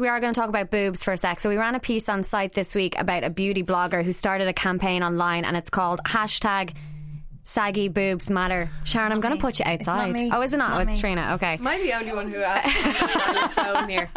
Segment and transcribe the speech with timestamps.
[0.00, 1.40] We are going to talk about boobs for a sec.
[1.40, 4.48] So we ran a piece on site this week about a beauty blogger who started
[4.48, 6.74] a campaign online and it's called hashtag
[7.44, 8.70] saggy boobs matter.
[8.84, 10.12] Sharon, I'm going to put you outside.
[10.12, 10.30] me.
[10.32, 10.70] Oh, is it not?
[10.70, 11.00] It's oh, it's me.
[11.00, 11.32] Trina.
[11.34, 11.54] Okay.
[11.54, 14.10] Am I the only one who asked on your phone here?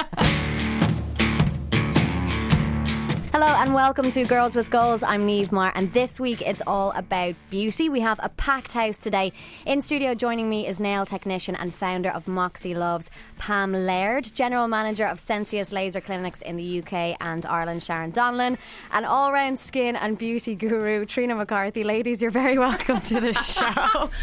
[3.34, 5.02] Hello and welcome to Girls with Goals.
[5.02, 7.89] I'm Neve Marr, and this week it's all about beauty.
[7.89, 9.33] We have a packed house today.
[9.65, 13.09] In studio joining me is nail technician and founder of Moxie Loves,
[13.39, 18.59] Pam Laird, general manager of Sensius Laser Clinics in the UK and Ireland, Sharon Donlan,
[18.92, 21.84] and all round skin and beauty guru, Trina McCarthy.
[21.84, 24.11] Ladies, you're very welcome to the show.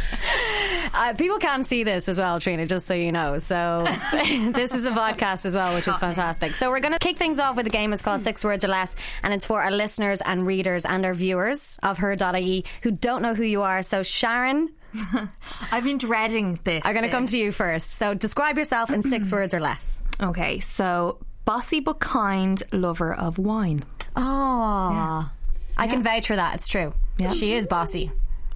[0.93, 3.39] Uh, people can see this as well, Trina, just so you know.
[3.39, 6.55] So this is a podcast as well, which is fantastic.
[6.55, 7.93] So we're going to kick things off with a game.
[7.93, 11.15] It's called Six Words or Less, and it's for our listeners and readers and our
[11.15, 13.83] viewers of her.ie who don't know who you are.
[13.83, 14.71] So Sharon,
[15.73, 16.85] I've been dreading this.
[16.85, 17.93] I'm going to come to you first.
[17.93, 20.03] So describe yourself in six words or less.
[20.21, 23.83] Okay, so bossy but kind lover of wine.
[24.17, 25.31] Oh,
[25.77, 26.55] I can vouch for that.
[26.55, 26.93] It's true.
[27.19, 27.31] Yeah.
[27.31, 28.11] She is bossy.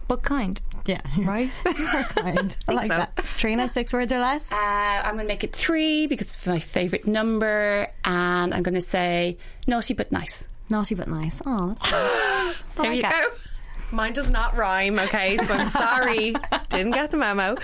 [0.09, 0.61] But kind.
[0.87, 1.51] Yeah, Right?
[1.65, 2.57] kind.
[2.69, 2.97] I like so.
[2.99, 3.17] that.
[3.39, 4.43] Trina, six words or less.
[4.53, 8.75] Uh, I'm going to make it three because it's my favourite number, and I'm going
[8.75, 10.47] to say naughty but nice.
[10.71, 11.41] Naughty but nice.
[11.47, 12.63] Oh, that's nice.
[12.77, 13.31] There you like go.
[13.93, 15.37] Mine does not rhyme, okay?
[15.39, 16.35] So I'm sorry.
[16.69, 17.57] Didn't get the memo.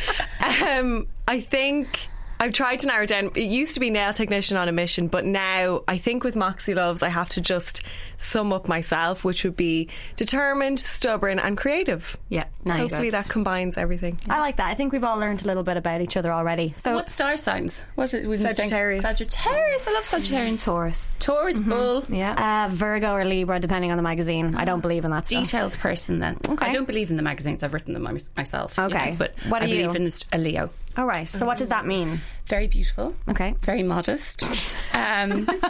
[0.65, 2.09] Um, I think
[2.41, 3.27] I've tried to narrow it down.
[3.35, 6.73] It used to be nail technician on a mission, but now I think with Moxie
[6.73, 7.83] Loves, I have to just
[8.17, 12.17] sum up myself, which would be determined, stubborn, and creative.
[12.31, 12.45] Yeah.
[12.65, 12.81] Nice.
[12.81, 14.19] Hopefully that combines everything.
[14.29, 14.69] I like that.
[14.71, 16.73] I think we've all learned a little bit about each other already.
[16.79, 17.85] So What star signs?
[17.95, 18.57] What would you think?
[18.57, 19.03] Sagittarius.
[19.03, 19.87] Sagittarius.
[19.87, 20.61] I love Sagittarius.
[20.63, 20.71] Mm-hmm.
[20.71, 21.15] Taurus.
[21.19, 21.71] Taurus, mm-hmm.
[21.71, 22.05] bull.
[22.09, 22.67] Yeah.
[22.67, 24.55] Uh, Virgo or Libra, depending on the magazine.
[24.55, 24.83] I don't ah.
[24.83, 25.45] believe in that stuff.
[25.45, 26.39] Detailed person then.
[26.49, 26.67] Okay.
[26.67, 27.63] I don't believe in the magazines.
[27.63, 28.79] I've written them my- myself.
[28.79, 29.11] you Okay.
[29.11, 29.87] know, but What I are you?
[29.89, 30.71] believe in a Leo.
[31.01, 31.27] All right.
[31.27, 32.21] So, what does that mean?
[32.45, 33.17] Very beautiful.
[33.27, 33.55] Okay.
[33.61, 34.45] Very modest.
[34.93, 35.63] Um, what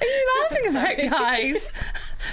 [0.00, 1.70] are you laughing about, guys?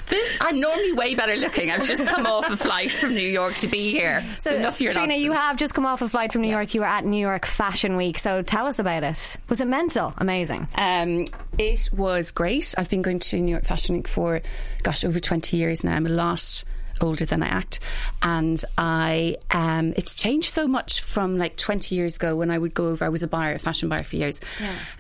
[0.08, 1.70] This I'm normally way better looking.
[1.70, 4.26] I've just come off a flight from New York to be here.
[4.40, 6.74] So, enough of your Trina, you have just come off a flight from New York.
[6.74, 8.20] You were at New York Fashion Week.
[8.20, 9.38] So, tell us about it.
[9.48, 10.14] Was it mental?
[10.18, 10.68] Amazing.
[10.76, 11.28] Um,
[11.58, 12.76] it was great.
[12.78, 14.42] I've been going to New York Fashion Week for,
[14.84, 15.96] gosh, over 20 years now.
[15.96, 16.64] I'm a lot
[17.04, 17.80] older than I act.
[18.22, 22.74] And I, um, it's changed so much from like 20 years ago when I would
[22.74, 24.42] go over, I was a buyer, a fashion buyer for years.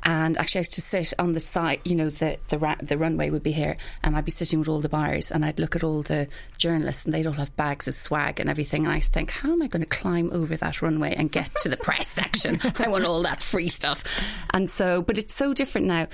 [0.03, 2.97] And actually I used to sit on the side, you know, the, the, ra- the
[2.97, 5.75] runway would be here and I'd be sitting with all the buyers and I'd look
[5.75, 8.85] at all the journalists and they'd all have bags of swag and everything.
[8.85, 11.69] And I think, how am I going to climb over that runway and get to
[11.69, 12.59] the press section?
[12.79, 14.03] I want all that free stuff.
[14.51, 16.07] And so, but it's so different now.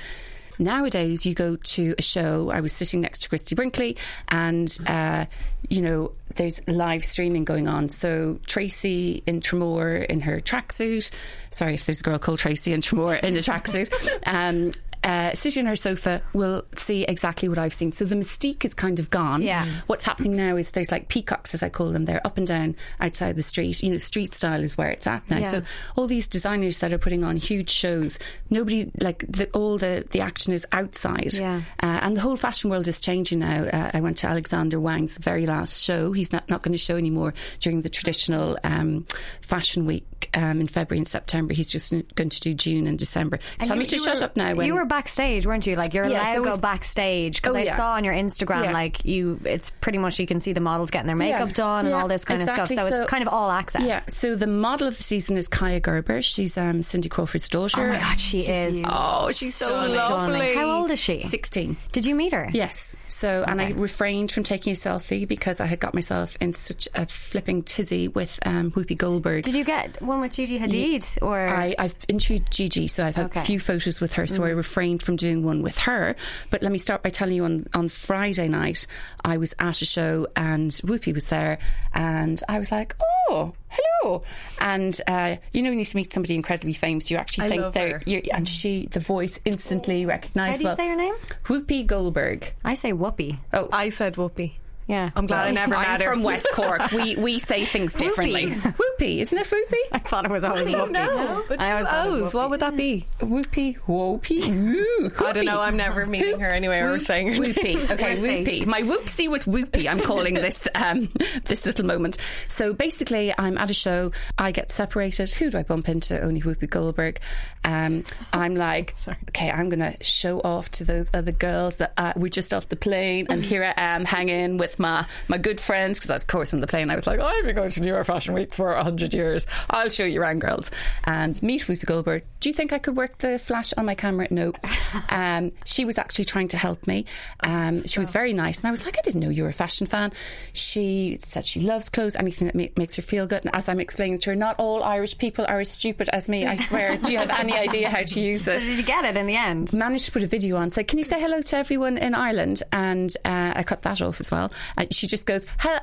[0.60, 2.50] Nowadays, you go to a show.
[2.50, 3.98] I was sitting next to Christie Brinkley,
[4.30, 5.26] and uh,
[5.70, 7.90] you know, there's live streaming going on.
[7.90, 11.12] So Tracy in Tramore in her tracksuit.
[11.52, 13.92] Sorry if there's a girl called Tracy in Tramore in a tracksuit.
[14.26, 14.72] um,
[15.04, 17.92] uh, sitting on her sofa will see exactly what I've seen.
[17.92, 19.42] So the mystique is kind of gone.
[19.42, 19.66] Yeah.
[19.88, 22.06] What's happening now is there's like peacocks, as I call them.
[22.06, 23.82] They're up and down outside the street.
[23.84, 25.40] You know, street style is where it's at now.
[25.40, 25.48] Yeah.
[25.48, 25.62] So
[25.96, 28.20] all these designers that are putting on huge shows,
[28.50, 31.34] nobody like the, all the the action is outside.
[31.34, 31.62] Yeah.
[31.82, 33.64] Uh, and the whole fashion world is changing now.
[33.64, 36.12] Uh, I went to Alexander Wang's very last show.
[36.12, 39.06] He's not not going to show anymore during the traditional um,
[39.42, 41.54] fashion week um, in February and September.
[41.54, 43.40] He's just going to do June and December.
[43.60, 44.54] Tell you- me to shut were- up now.
[44.56, 45.76] When you were backstage, weren't you?
[45.76, 47.76] Like you're Yeah, allowed so to go was- backstage because Oh, I yeah.
[47.78, 48.72] saw on your Instagram Yeah.
[48.74, 49.40] like you.
[49.46, 51.54] It's pretty much you can see the models getting their makeup Yeah.
[51.54, 52.64] done and Yeah, all this kind exactly.
[52.64, 52.90] of stuff.
[52.90, 53.84] So, So- it's kind of all access.
[53.84, 56.22] Yeah, so the model of the season is Kaia Gerber.
[56.22, 57.90] She's um, Cindy Crawford's daughter.
[57.90, 58.84] Oh my god, she is.
[58.88, 59.96] Oh, she's so stunning.
[59.98, 60.56] lovely.
[60.56, 61.22] How old is she?
[61.22, 61.78] 16.
[61.92, 62.50] Did you meet her?
[62.54, 62.96] Yes.
[63.08, 66.88] So, and I refrained from taking a selfie because I had got myself in such
[66.96, 69.44] a flipping tizzy with um, Whoopi Goldberg.
[69.44, 71.48] Did you get one with Gigi Hadid or?
[71.48, 73.40] I, I've interviewed Gigi, so I've had Okay.
[73.40, 73.44] Mm.
[73.44, 76.16] a few photos with her, so I refrained from doing one with her.
[76.52, 78.86] But let me start by telling you on, on Friday night,
[79.26, 81.58] I was at a show and Whoopi was there,
[81.96, 82.96] and I was like,
[83.30, 84.24] oh, hello.
[84.62, 87.74] And, uh, you know, when you meet somebody incredibly famous, you actually I think love
[87.74, 90.60] they're, you're, and she, the voice instantly How recognised.
[90.60, 91.16] do you say her name?
[91.46, 92.54] Whoopi Goldberg.
[92.64, 93.40] I say Whoopi.
[93.54, 94.54] Oh, I said Whoopi.
[94.88, 96.12] Yeah, I'm glad I never I'm met her.
[96.12, 96.92] from West Cork.
[96.92, 98.52] We we say things differently.
[98.52, 99.76] Whoopie, isn't it Whoopie?
[99.92, 100.80] I thought it was always I Whoopi.
[100.80, 101.44] don't know.
[101.48, 102.34] But I two always thought it was O's.
[102.34, 103.06] What would that be?
[103.20, 105.12] Whoopie, whoopie, woo.
[105.28, 105.60] I don't know.
[105.60, 107.54] I'm never meeting her anyway or Whoop- saying her name.
[107.54, 107.90] Whoopie.
[107.92, 108.66] Okay, whoopie.
[108.66, 109.88] My whoopsie with whoopie.
[109.90, 111.10] I'm calling this um,
[111.46, 112.18] this little moment.
[112.48, 114.14] So basically, I'm at a show.
[114.38, 115.30] I get separated.
[115.32, 116.18] Who do I bump into?
[116.22, 117.20] Only Whoopi Goldberg.
[117.66, 118.96] Um, I'm like,
[119.30, 122.70] okay, I'm going to show off to those other girls that uh, we're just off
[122.70, 126.54] the plane, and here I am hanging with my my good friends because of course
[126.54, 128.54] on the plane I was like, oh, I've been going to New York Fashion Week
[128.54, 129.48] for hundred years.
[129.70, 130.72] I'll show you around, girls,
[131.04, 132.24] and meet Whoopi Goldberg.
[132.48, 134.30] Do you think I could work the flash on my camera?
[134.32, 134.54] No.
[135.10, 137.06] Um, she was actually trying to help me.
[137.42, 139.54] Um, she was very nice, and I was like, I didn't know you were a
[139.54, 140.14] fashion fan.
[140.54, 143.44] She said she loves clothes, anything that ma- makes her feel good.
[143.46, 146.46] And as I'm explaining to her, not all Irish people are as stupid as me.
[146.46, 146.96] I swear.
[146.98, 148.62] Do you have any idea how to use this?
[148.62, 149.74] Did you get it in the end?
[149.74, 150.72] managed to put a video on.
[150.72, 154.22] Said, "Can you say hello to everyone in Ireland?" And uh, I cut that off
[154.22, 154.54] as well.
[154.78, 155.80] And she just goes, "Hello,"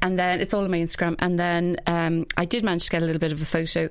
[0.00, 1.16] and then it's all on my Instagram.
[1.18, 3.90] And then um, I did manage to get a little bit of a photo.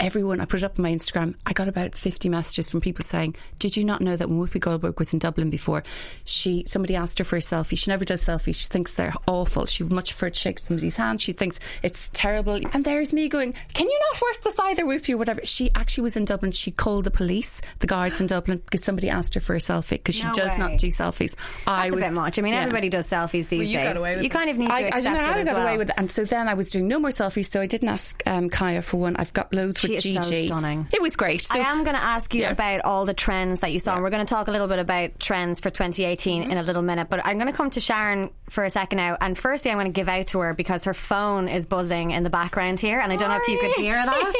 [0.00, 1.36] Everyone, I put it up on my Instagram.
[1.46, 4.58] I got about fifty messages from people saying, "Did you not know that when Whoopi
[4.60, 5.84] Goldberg was in Dublin before,
[6.24, 7.78] she somebody asked her for a selfie.
[7.78, 8.56] She never does selfies.
[8.56, 9.66] She thinks they're awful.
[9.66, 11.20] She would much prefer to shake somebody's hand.
[11.20, 12.54] She thinks it's terrible.
[12.72, 16.02] And there's me going, "Can you not work this either, Whoopi or whatever?" She actually
[16.02, 16.50] was in Dublin.
[16.50, 19.90] She called the police, the guards in Dublin, because somebody asked her for a selfie
[19.90, 20.58] because she No does way.
[20.58, 21.36] not do selfies.
[21.68, 22.38] I That's was a bit much.
[22.38, 22.60] I mean, yeah.
[22.62, 23.88] everybody does selfies these you days.
[23.88, 24.54] got away with you kind this.
[24.56, 25.62] of need to I, I don't know how it I got well.
[25.68, 25.94] away with it.
[25.98, 27.48] And so then I was doing no more selfies.
[27.50, 29.14] So I didn't ask um, Kaia for one.
[29.16, 30.40] I've got loads She with is Gigi.
[30.42, 30.88] so stunning.
[30.92, 31.40] It was great.
[31.42, 32.50] So I am going to ask you Yeah.
[32.52, 34.78] about all the trends that you saw, and we're going to talk a little bit
[34.78, 36.50] about trends for 2018 Mm-hmm.
[36.50, 37.08] in a little minute.
[37.10, 39.16] But I'm going to come to Sharon for a second now.
[39.20, 42.24] And firstly, I'm going to give out to her because her phone is buzzing in
[42.24, 44.06] the background here, and I don't know if you could hear that.
[44.22, 44.36] Once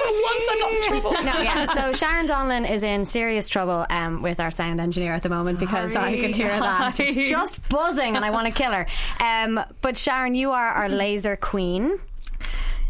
[0.50, 1.10] I'm not in trouble.
[1.24, 1.64] No, yeah.
[1.72, 5.58] So Sharon Donlan is in serious trouble um, with our sound engineer at the moment
[5.58, 6.98] because I can hear that.
[7.04, 8.86] It's just buzzing and I want to kill her.
[9.20, 11.98] Um, but Sharon, you are our laser queen.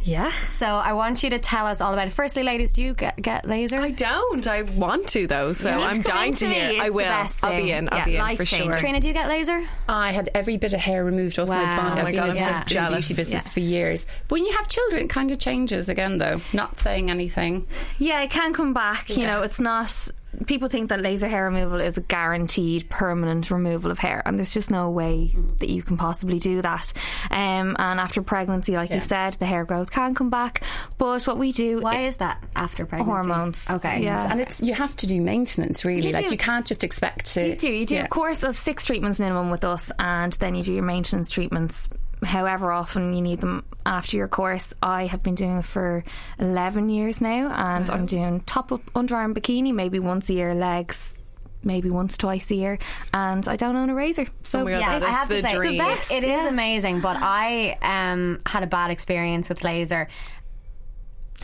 [0.07, 0.31] Yeah.
[0.49, 2.13] So I want you to tell us all about it.
[2.13, 3.81] Firstly, ladies, do you get, get laser?
[3.81, 4.47] I don't.
[4.47, 6.55] I want to though, so You need I'm to come dying into to me.
[6.57, 6.69] hear.
[6.73, 7.05] It's I the will.
[7.05, 7.89] best I'll be in.
[7.91, 8.71] I'll Yeah, be in for life-changing.
[8.71, 8.79] sure.
[8.81, 9.65] Trina, do you get laser?
[9.89, 11.55] I had every bit of hair removed off Wow.
[11.63, 11.81] Oh my body.
[11.81, 12.37] Oh I've my been God, in I'm
[12.67, 13.53] the so beauty business Yeah.
[13.55, 14.07] for years.
[14.29, 16.43] But When you have children, it kind of changes again, though.
[16.53, 17.67] Not saying anything.
[17.99, 19.09] Yeah, it can come back.
[19.17, 20.09] You know, it's not.
[20.47, 24.53] People think that laser hair removal is a guaranteed permanent removal of hair, and there's
[24.55, 26.93] just no way that you can possibly do that.
[27.31, 30.63] Um, and after pregnancy, like you said, the hair growth can come back.
[30.99, 33.11] But what we do, Why is that after pregnancy?
[33.11, 33.71] Hormones.
[33.71, 34.03] Okay.
[34.03, 34.31] Yeah.
[34.31, 36.09] And it's you have to do maintenance, really.
[36.09, 36.31] You like do.
[36.33, 37.49] you can't just expect to.
[37.49, 37.73] You do.
[37.73, 38.05] You do Yeah.
[38.05, 41.89] a course of six treatments minimum with us, and then you do your maintenance treatments.
[42.25, 46.05] However often you need them after your course, I have been doing it for
[46.39, 51.17] eleven years now, and I'm doing top up underarm bikini maybe once a year, legs
[51.63, 52.79] maybe once twice a year,
[53.15, 54.27] and I don't own a razor.
[54.43, 55.73] So Oh God, Yeah, that I is have to say, dream.
[55.73, 56.13] the best.
[56.13, 56.49] It is Yeah.
[56.49, 60.09] amazing, but I um, had a bad experience with laser,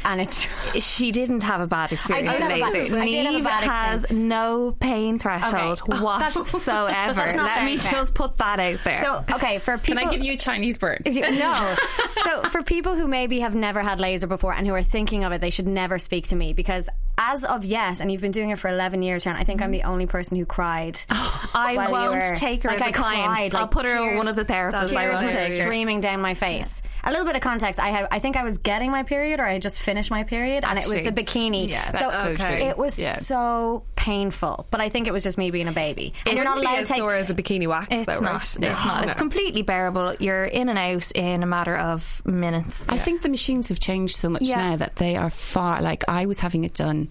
[0.04, 0.46] and it's
[0.84, 2.98] she didn't have a bad experience I did have a bad- laser.
[2.98, 5.98] I did have a Neve bad has no pain threshold Okay.
[6.18, 7.14] That's- whatsoever.
[7.14, 7.92] that's not Let me fair.
[7.92, 9.02] just put that out there.
[9.04, 10.08] so okay for people, Can.
[10.08, 11.02] I give you a Chinese bird?
[11.06, 11.76] no.
[12.22, 15.32] so for people who maybe have never had laser before and who are thinking of
[15.32, 16.88] it, they should never speak to me because
[17.18, 19.70] as of yes, and you've been doing it for eleven years, Sharon, I think I'm
[19.70, 20.98] the only person who cried.
[21.52, 23.24] Oh, I while you won't were- take her like as a I client.
[23.26, 24.94] cried, I'll like put her tears- one of the therapists.
[24.96, 25.62] I Tears won't were take her.
[25.66, 26.80] streaming down my face.
[27.02, 29.46] A little bit of context: I had, I think I was getting my period, or
[29.46, 31.68] I had just finished my period, and it was the bikini.
[31.68, 32.54] yeah, so, that's so true.
[32.54, 33.14] it was Yeah.
[33.14, 34.66] so painful.
[34.70, 36.74] But I think it was just me being a baby, and you're not be allowed
[36.76, 36.98] to as take.
[36.98, 38.32] sore as a bikini wax, It's though, not.
[38.32, 38.42] right?
[38.44, 39.04] It's not.
[39.08, 40.14] It's completely bearable.
[40.20, 42.84] You're in and out in a matter of minutes.
[42.88, 44.70] I think the machines have changed so much Yeah.
[44.70, 45.82] now that they are far.
[45.82, 47.08] Like I was having it done.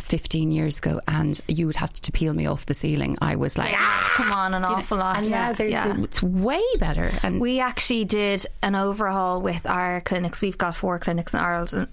[0.00, 3.16] 15 years ago, and you would have to peel me off the ceiling.
[3.20, 5.18] I was like, Come on, an awful lot.
[5.18, 5.96] and now they're, Yeah.
[6.02, 7.10] it's way better.
[7.22, 10.42] And We actually did an overhaul with our clinics.
[10.42, 11.40] We've got four clinics in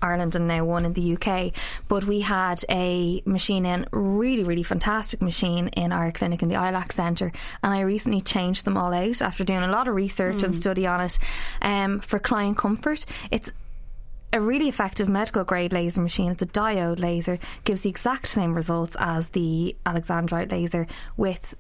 [0.02, 1.54] Ireland, and now one in the UK.
[1.88, 6.56] But we had a machine in, really, really fantastic machine in our clinic in the
[6.56, 7.32] ILAC Centre.
[7.64, 10.86] And I recently changed them all out after doing a lot of research and study
[10.88, 11.20] on it
[11.62, 13.06] um, for client comfort.
[13.32, 13.52] It's
[14.34, 16.32] a really effective medical grade laser machine.
[16.32, 21.56] A diode laser, gives the exact same results as the Alexandrite laser with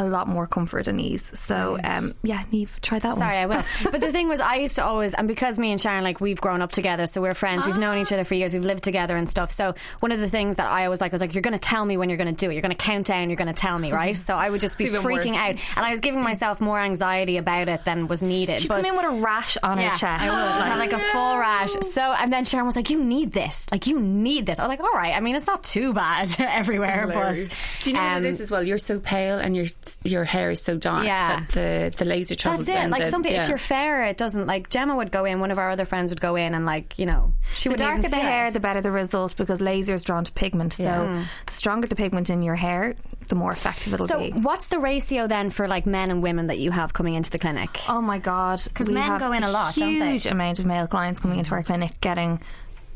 [0.00, 1.30] a lot more comfort and ease.
[1.34, 3.18] So, um, yeah, Neve, try that one.
[3.18, 3.58] Sorry, one.
[3.58, 3.64] I will.
[3.90, 6.40] But the thing was, I used to always, and because me and Sharon, like, we've
[6.40, 9.16] grown up together, so we're friends, we've known each other for years, we've lived together
[9.16, 9.50] and stuff.
[9.50, 11.84] So one of the things that I always like was like, you're going to tell
[11.84, 12.54] me when you're going to do it.
[12.54, 14.16] You're going to count down, you're going to tell me, right?
[14.16, 15.36] So I would just be even freaking worse.
[15.36, 15.76] out.
[15.76, 18.60] And I was giving myself more anxiety about it than was needed.
[18.60, 20.22] She but come in with a rash on yeah, her chest.
[20.22, 21.72] I would have like a full rash.
[21.90, 23.62] So, and then Sharon was like, "You need this.
[23.70, 25.14] Like, you need this." I was like, "All right.
[25.14, 27.48] I mean, it's not too bad everywhere, Hilarious.
[27.48, 28.62] but do you know what um, it is as well?
[28.62, 29.56] You're so pale, and
[30.04, 31.40] your your hair is so dark Yeah.
[31.40, 32.80] that the the laser travels That's it.
[32.82, 32.90] down.
[32.90, 33.42] Like the, some people, yeah.
[33.44, 34.46] if you're fair, it doesn't.
[34.46, 35.40] Like Gemma would go in.
[35.40, 37.78] One of our other friends would go in, and like you know, she The would
[37.78, 40.72] darker the hair, the better the result because laser is drawn to pigment.
[40.74, 42.94] So the stronger the pigment in your hair,
[43.28, 44.30] the more effective it'll So, be.
[44.32, 47.38] what's the ratio then for like men and women that you have coming into the
[47.38, 47.70] clinic?
[47.88, 50.10] Oh my god, because men have go in a lot, don't they?
[50.12, 52.40] Huge amount of male clients coming into our clinic getting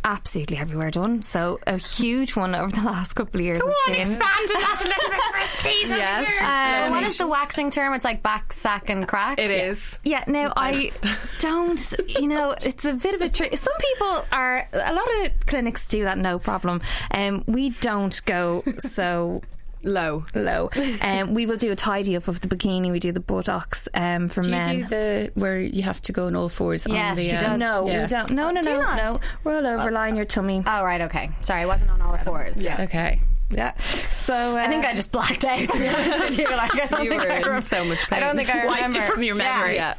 [0.04, 1.23] absolutely everywhere done.
[1.23, 4.23] So a huge one over the last couple of years Go on, expand
[4.54, 5.90] on that a little bit for us, please.
[6.04, 6.84] Yes.
[6.87, 7.94] Um, what is the waxing term?
[7.94, 9.38] It's like back, sack, and crack.
[9.38, 9.99] It is.
[10.04, 10.90] Yeah, no, I
[11.38, 11.94] don't.
[12.08, 13.56] You know, it's a bit of a trick.
[13.56, 14.68] Some people are.
[14.73, 16.82] A lot of clinics do that, no problem.
[17.11, 19.42] Um, we don't go so
[19.85, 20.25] Low.
[20.35, 20.71] low.
[21.03, 22.91] Um, we will do a tidy up of the bikini.
[22.91, 24.69] We do the buttocks um, for men.
[24.69, 24.91] Do you men.
[24.91, 24.97] do
[25.35, 26.87] the where you have to go on all fours?
[26.88, 27.61] Yeah, on the, she um, does.
[27.61, 28.03] no, yeah.
[28.03, 28.31] we don't.
[28.31, 28.97] No, no, Do no, not?
[28.97, 29.21] no.
[29.45, 30.62] Roll over, line your tummy.
[30.67, 31.31] Oh right, okay.
[31.41, 32.57] Sorry, I wasn't on all fours.
[32.57, 32.83] Yeah.
[32.83, 33.21] Okay.
[33.50, 33.76] Yeah.
[34.11, 35.69] So uh, I think I just blacked out.
[35.69, 38.11] To be honest with you, like, I don't You think were I in so much
[38.11, 39.75] I don't think I Wiped it remember from your memory.
[39.75, 39.95] Yeah.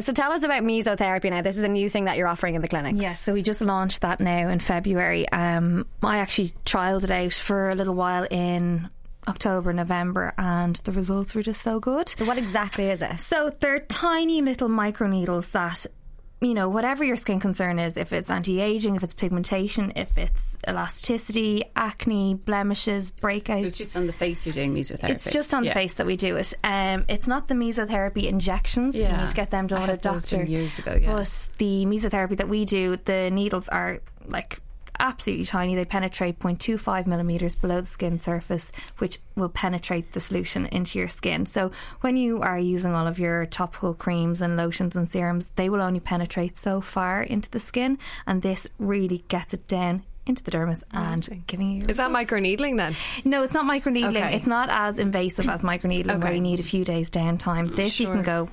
[0.00, 1.42] So tell us about mesotherapy now.
[1.42, 2.98] This is a new thing that you're offering in the clinics.
[2.98, 5.28] Yeah, so we just launched that now in February.
[5.28, 8.88] Um, I actually trialled it out for a little while in
[9.28, 12.08] October, November, and the results were just so good.
[12.08, 13.20] So what exactly is it?
[13.20, 15.86] So they're tiny little micro needles that,
[16.40, 20.18] you know, whatever your skin concern is, if it's anti aging, if it's pigmentation, if
[20.18, 23.60] it's elasticity, acne, blemishes, breakouts.
[23.60, 25.10] So it's just on the face you're doing mesotherapy.
[25.10, 25.70] It's just on Yeah.
[25.70, 26.52] the face that we do it.
[26.64, 28.96] Um, it's not the mesotherapy injections.
[28.96, 29.12] Yeah.
[29.14, 30.42] You need to get them done with a doctor.
[30.42, 31.12] years ago, yeah.
[31.14, 34.58] But the mesotherapy that we do, the needles are like
[35.02, 35.74] absolutely tiny.
[35.74, 41.08] They penetrate 0.25 millimeters below the skin surface, which will penetrate the solution into your
[41.08, 41.44] skin.
[41.44, 45.68] So when you are using all of your topical creams and lotions and serums, they
[45.68, 50.44] will only penetrate so far into the skin, and this really gets it down into
[50.44, 51.80] the dermis and giving you.
[51.80, 52.94] Your Is that microneedling then?
[53.24, 54.22] no, it's not microneedling.
[54.24, 54.36] Okay.
[54.36, 56.36] It's not as invasive as microneedling where Okay.
[56.36, 57.66] you need a few days downtime.
[57.66, 58.48] Mm, this you can go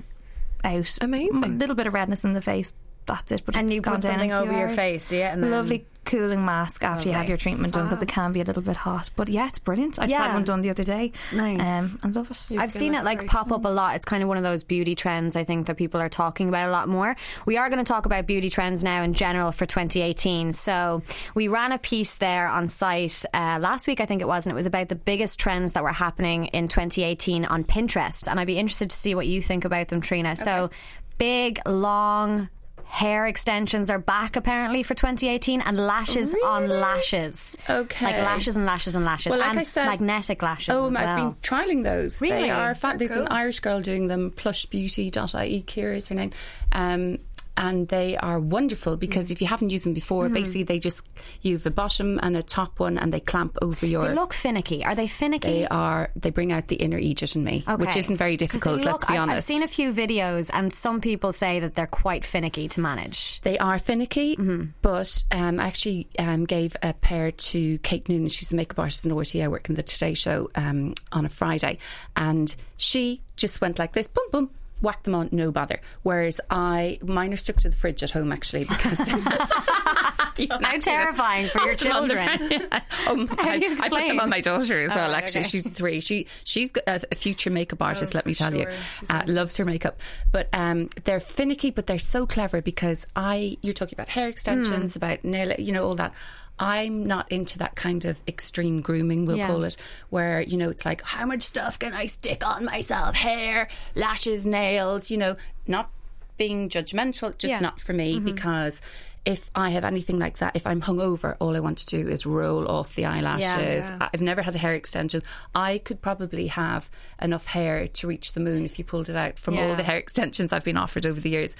[0.63, 0.98] out.
[1.00, 1.44] Amazing.
[1.44, 2.74] A little bit of redness in the face.
[3.06, 3.44] That's it.
[3.46, 5.22] But And it's you gone put down something a few over your face, do you?
[5.24, 8.42] And then- Lovely cooling mask after you have your treatment done because it can be
[8.42, 9.10] a little bit hot.
[9.16, 10.00] But yeah, it's brilliant.
[10.00, 10.25] I just Yeah.
[10.25, 11.12] had one done the other day.
[11.34, 11.94] Nice.
[11.94, 12.58] Um, I love it.
[12.58, 13.30] I've seen it like great.
[13.30, 13.96] pop up a lot.
[13.96, 16.68] It's kind of one of those beauty trends I think that people are talking about
[16.68, 17.16] a lot more.
[17.46, 20.51] We are going to talk about beauty trends now in general for 2018.
[20.54, 21.04] So
[21.36, 24.51] we ran a piece there on site uh, last week, I think it was, and
[24.51, 28.28] it was about the biggest trends that were happening in 2018 on Pinterest.
[28.28, 30.36] And I'd be interested to see what you think about them, Trina.
[30.36, 30.72] So
[31.20, 32.50] big, long.
[32.91, 37.55] Hair extensions are back apparently for 2018 and lashes on lashes.
[37.69, 38.05] Okay.
[38.05, 39.29] Like lashes and lashes and lashes.
[39.29, 40.74] Well, like and I said- magnetic lashes.
[40.74, 41.15] Oh, I've well.
[41.15, 42.19] been trialing those.
[42.19, 42.41] Really?
[42.43, 42.98] They are fun.
[42.98, 43.27] There's an.
[43.27, 46.31] Irish girl doing them, plushbeauty.ie, Kira is her name.
[46.72, 47.19] Um,
[47.60, 49.32] and they are wonderful because Mm.
[49.34, 50.34] if you haven't used them before, Mm-hmm.
[50.34, 51.06] basically they just
[51.44, 54.08] you have a bottom and a top one, and they clamp over your.
[54.08, 54.84] They look finicky.
[54.84, 55.48] Are they finicky?
[55.60, 56.10] they are.
[56.16, 58.78] They bring out the inner Egypt in me, which isn't very difficult.
[58.78, 59.38] look- let's be honest.
[59.38, 63.42] I've seen a few videos, and some people say that they're quite finicky to manage.
[63.42, 64.63] They are finicky, Mm-hmm.
[64.82, 68.30] but um, I actually um, gave a pair to Kate Noonan.
[68.30, 69.44] She's the makeup artist in RTE.
[69.44, 71.78] I work in the Today Show um, on a Friday,
[72.16, 74.50] and she just went like this, boom, boom.
[74.82, 75.82] Whack them on, no bother.
[76.04, 79.00] Whereas I, mine are stuck to the fridge at home actually because
[80.62, 82.48] How terrifying for your Put them on the children.
[82.48, 82.62] fridge.
[83.08, 85.10] um, I, you I put them on my daughter as well.
[85.12, 85.50] right, actually, okay.
[85.50, 86.00] she's three.
[86.00, 88.14] She she's a, a future makeup artist.
[88.14, 88.72] let me tell you, sure.
[88.72, 90.00] She's uh, loves her makeup.
[90.32, 93.58] But um, they're finicky, but they're so clever because I.
[93.62, 95.00] You're talking about hair extensions, Hmm.
[95.00, 96.14] about nail, you know, all that.
[96.60, 99.48] I'm not into that kind of extreme grooming, we'll Yeah.
[99.48, 99.78] call it,
[100.10, 103.16] where, you know, it's like, how much stuff can I stick on myself?
[103.16, 105.36] Hair, lashes, nails, you know,
[105.68, 105.89] not
[106.38, 107.56] being judgmental, just Yeah.
[107.58, 107.63] Mm-hmm.
[107.63, 108.82] not for me because
[109.25, 112.25] if I have anything like that, if I'm hungover, all I want to do is
[112.25, 113.84] roll off the eyelashes.
[113.86, 114.10] Yeah.
[114.13, 115.22] I've never had a hair extension.
[115.54, 116.89] I could probably have
[117.22, 119.98] enough hair to reach the moon if you pulled it out from all the hair
[120.06, 121.58] extensions I've been offered over the years.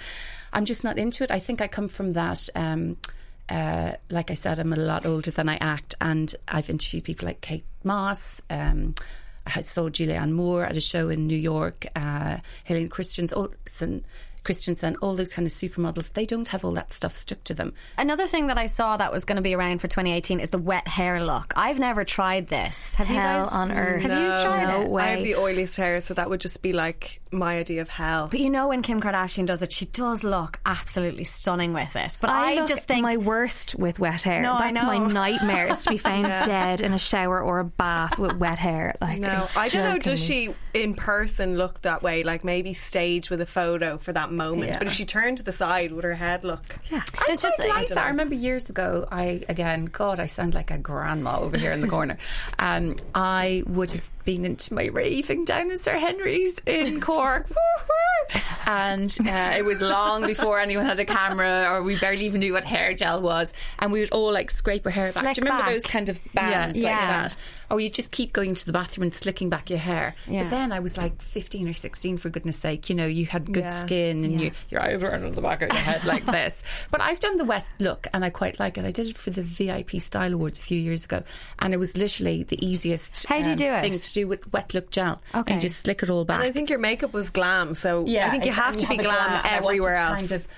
[0.52, 1.30] I'm just not into it.
[1.30, 2.48] I think I come from that.
[2.54, 2.96] Um,
[3.50, 7.26] uh, like I said, I'm a lot older than I act, and I've interviewed people
[7.26, 8.40] like Kate Moss.
[8.48, 8.94] Um,
[9.46, 11.86] I saw Julianne Moore at a show in New York.
[11.96, 14.04] Uh, Helena Christensen,
[14.42, 16.12] Christensen, all those kind of supermodels.
[16.12, 17.72] They don't have all that stuff stuck to them.
[17.98, 20.58] Another thing that I saw that was going to be around for 2018 is the
[20.58, 21.52] wet hair look.
[21.56, 22.94] I've never tried this.
[22.94, 23.52] Have you guys?
[23.52, 24.02] on earth.
[24.02, 24.88] Have you tried No it?
[24.88, 25.02] way.
[25.02, 28.28] I have the oiliest hair, so that would just be like my idea of hell.
[28.30, 32.16] But you know when Kim Kardashian does it, she does look absolutely stunning with it.
[32.20, 34.42] But I, look just think my worst with wet hair.
[34.42, 35.68] No, I That's my nightmare.
[35.72, 38.94] is to be found dead in a shower or a bath with wet hair.
[39.00, 39.98] Like No, I don't know.
[39.98, 40.54] Does jokingly.
[40.72, 42.22] she in person look that way?
[42.22, 44.68] Like maybe stage with a photo for that moment.
[44.70, 44.78] Yeah.
[44.78, 46.64] But if she turned to the side, would her head look?
[46.90, 47.02] Yeah.
[47.28, 47.98] it's I just quite like that.
[47.98, 48.08] I know.
[48.08, 49.06] remember years ago.
[49.10, 52.16] I again, God, I sound like a grandma over here in the corner.
[52.58, 57.19] Um, I would have been into my raving down in Sir Henry's in Cork.
[58.66, 62.52] And uh, it was long before anyone had a camera, or we barely even knew
[62.52, 65.34] what hair gel was, and we would all like scrape our hair back.
[65.34, 65.72] Do you remember back.
[65.72, 66.90] those kind of bands Yeah.
[66.90, 67.22] like Yeah.
[67.22, 67.36] that?
[67.70, 70.14] Or you just keep going to the bathroom and slicking back your hair.
[70.26, 70.42] Yeah.
[70.42, 72.90] But then I was like 15 or 16, for goodness sake.
[72.90, 73.68] You know, you had good Yeah.
[73.78, 76.64] skin and you, your eyes were under the back of your head like this.
[76.90, 78.84] But I've done the wet look and I quite like it.
[78.84, 81.22] I did it for the VIP Style Awards a few years ago,
[81.60, 83.80] and it was literally the easiest How do you um, do it?
[83.82, 85.22] thing to do with wet look gel.
[85.34, 85.52] Okay.
[85.54, 86.40] And you just slick it all back.
[86.40, 88.86] And I think your makeup was glam, so yeah, I think you have and to
[88.88, 90.16] be a glam, and I wanted everywhere else.
[90.18, 90.48] Kind of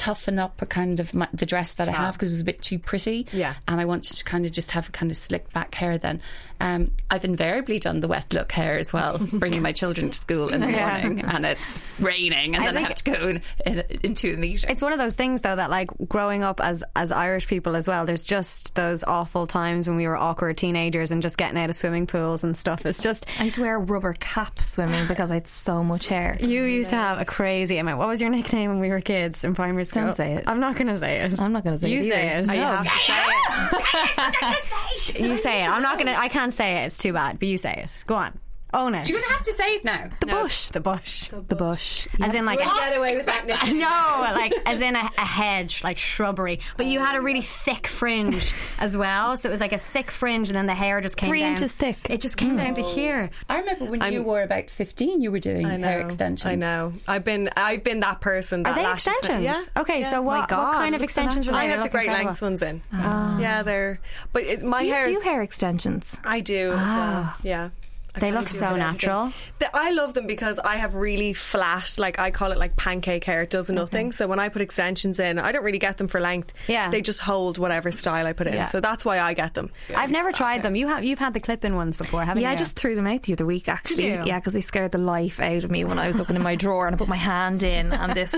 [0.00, 2.44] toughen up a kind of my, the dress that I have because it was a
[2.44, 3.26] bit too pretty.
[3.32, 3.54] Yeah.
[3.68, 5.98] and I wanted to kind of just have a kind of slick back hair.
[5.98, 6.22] Then
[6.58, 10.48] um, I've invariably done the wet look hair as well, bringing my children to school
[10.48, 11.02] in the Yeah.
[11.02, 14.36] morning, and it's raining, and I then I have to go in, in, into a
[14.38, 14.70] meeting.
[14.70, 17.86] It's one of those things, though, that like growing up as as Irish people as
[17.86, 18.06] well.
[18.06, 21.76] There's just those awful times when we were awkward teenagers and just getting out of
[21.76, 22.86] swimming pools and stuff.
[22.86, 26.08] It's just I used to wear a rubber cap swimming because I had so much
[26.08, 26.36] hair.
[26.40, 27.98] you used to have a crazy amount.
[27.98, 30.44] What was your nickname when we were kids in primary Don't say it.
[30.46, 31.40] I'm not to say it.
[31.40, 32.46] I'm not gonna say you it say it.
[32.46, 32.52] No.
[32.52, 32.90] You have to
[34.96, 35.20] say it.
[35.30, 35.68] You say it.
[35.68, 36.12] I'm not gonna.
[36.16, 36.86] I can't say it.
[36.86, 37.38] It's too bad.
[37.38, 38.04] But you say it.
[38.06, 38.38] Go on.
[38.72, 39.06] Own it.
[39.08, 40.08] You're going to have to say it now.
[40.20, 40.68] the bush.
[40.68, 41.28] The bush.
[41.28, 42.06] The bush.
[42.20, 43.46] As in like a, Get away with that.
[43.46, 43.56] Nick.
[43.74, 46.60] no, like as in a, a hedge, like shrubbery.
[46.76, 50.10] But you had a really thick fringe as well, so it was like a thick
[50.10, 51.52] fringe, and then the hair just came Three down.
[51.52, 51.98] inches thick.
[52.08, 52.94] It just came down to mm.
[52.94, 53.30] here.
[53.48, 55.88] I remember when you I'm- were about 15, you were doing I know.
[55.88, 56.50] hair extensions.
[56.50, 56.92] I know.
[57.08, 58.62] I've been I've been that person.
[58.62, 59.44] That Are they lash extensions?
[59.44, 59.80] Yeah.
[59.82, 60.10] Okay, Yeah.
[60.10, 61.70] so what, God, what kind of look so extensions are I they?
[61.72, 62.26] have They the great incredible.
[62.26, 62.82] lengths ones in.
[62.92, 63.38] Ah.
[63.38, 64.00] Yeah, they're.
[64.32, 65.06] But it, my Do you hair.
[65.06, 66.16] do is- hair extensions?
[66.24, 66.70] I do.
[66.72, 66.96] As ah.
[66.96, 67.34] well.
[67.42, 67.70] Yeah.
[68.14, 68.92] I They look so a bit of everything.
[69.08, 69.32] natural.
[69.58, 73.24] The- I love them because I have really flat, like I call it like pancake
[73.24, 73.42] hair.
[73.42, 74.12] It does nothing.
[74.12, 76.52] So when I put extensions in, I don't really get them for length.
[76.66, 76.90] Yeah.
[76.90, 78.54] They just hold whatever style I put in.
[78.54, 78.64] Yeah.
[78.66, 79.70] So that's why I get them.
[79.94, 80.74] I've never tried them.
[80.76, 81.04] You have.
[81.04, 82.52] You've had the clip-in ones before, haven't Yeah, you?
[82.52, 84.06] Yeah, I just threw them out the other week actually.
[84.08, 84.22] you?
[84.24, 86.56] Yeah, because they scared the life out of me when I was looking in my
[86.56, 88.34] drawer and I put my hand in and this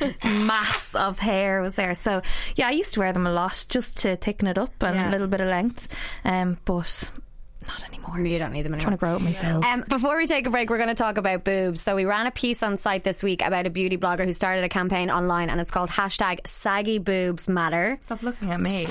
[0.24, 1.94] mass of hair was there.
[1.94, 2.22] So
[2.56, 5.08] yeah, I used to wear them a lot just to thicken it up and Yeah.
[5.08, 5.88] a little bit of length.
[6.24, 7.10] Um, but
[7.70, 8.18] not anymore.
[8.20, 8.96] You don't need them anymore.
[8.96, 9.64] trying to grow it myself.
[9.64, 11.80] Um, before we take a break, we're going to talk about boobs.
[11.80, 14.64] So we ran a piece on site this week about a beauty blogger who started
[14.64, 17.98] a campaign online, and it's called hashtag Saggy Boobs Matter.
[18.02, 18.84] Stop looking at me.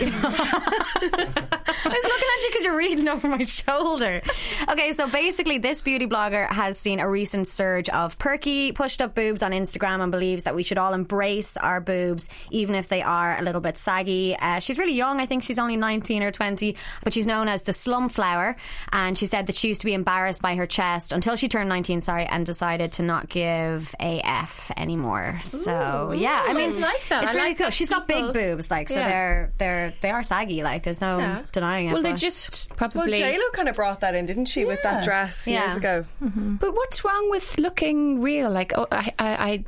[1.85, 4.21] I was looking at you because you're reading over my shoulder.
[4.69, 9.15] Okay, so basically, this beauty blogger has seen a recent surge of perky, pushed up
[9.15, 13.01] boobs on Instagram and believes that we should all embrace our boobs, even if they
[13.01, 14.35] are a little bit saggy.
[14.37, 15.19] Uh, she's really young.
[15.19, 18.55] I think she's only 19 or 20, but she's known as the slum flower.
[18.91, 21.69] And she said that she used to be embarrassed by her chest until she turned
[21.69, 25.39] 19, sorry, and decided to not give a F anymore.
[25.43, 27.23] So, yeah, I mean, like that.
[27.23, 27.69] it's I really like cool.
[27.69, 29.07] She's got big boobs, like, so Yeah.
[29.09, 30.63] they're, they're, they are saggy.
[30.63, 31.43] Like, there's no Yeah.
[31.51, 33.17] denying Well, they just Well, probably.
[33.19, 35.65] J Lo kind of brought that in, didn't she, with that dress Yeah.
[35.67, 36.05] years ago?
[36.23, 36.55] Mm-hmm.
[36.55, 38.49] But what's wrong with looking real?
[38.49, 39.63] Like, oh, I, I, I,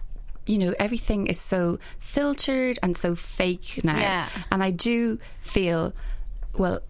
[0.45, 3.97] you know, everything is so filtered and so fake now.
[3.99, 4.27] Yeah.
[4.51, 5.93] And I do feel,
[6.57, 6.81] well,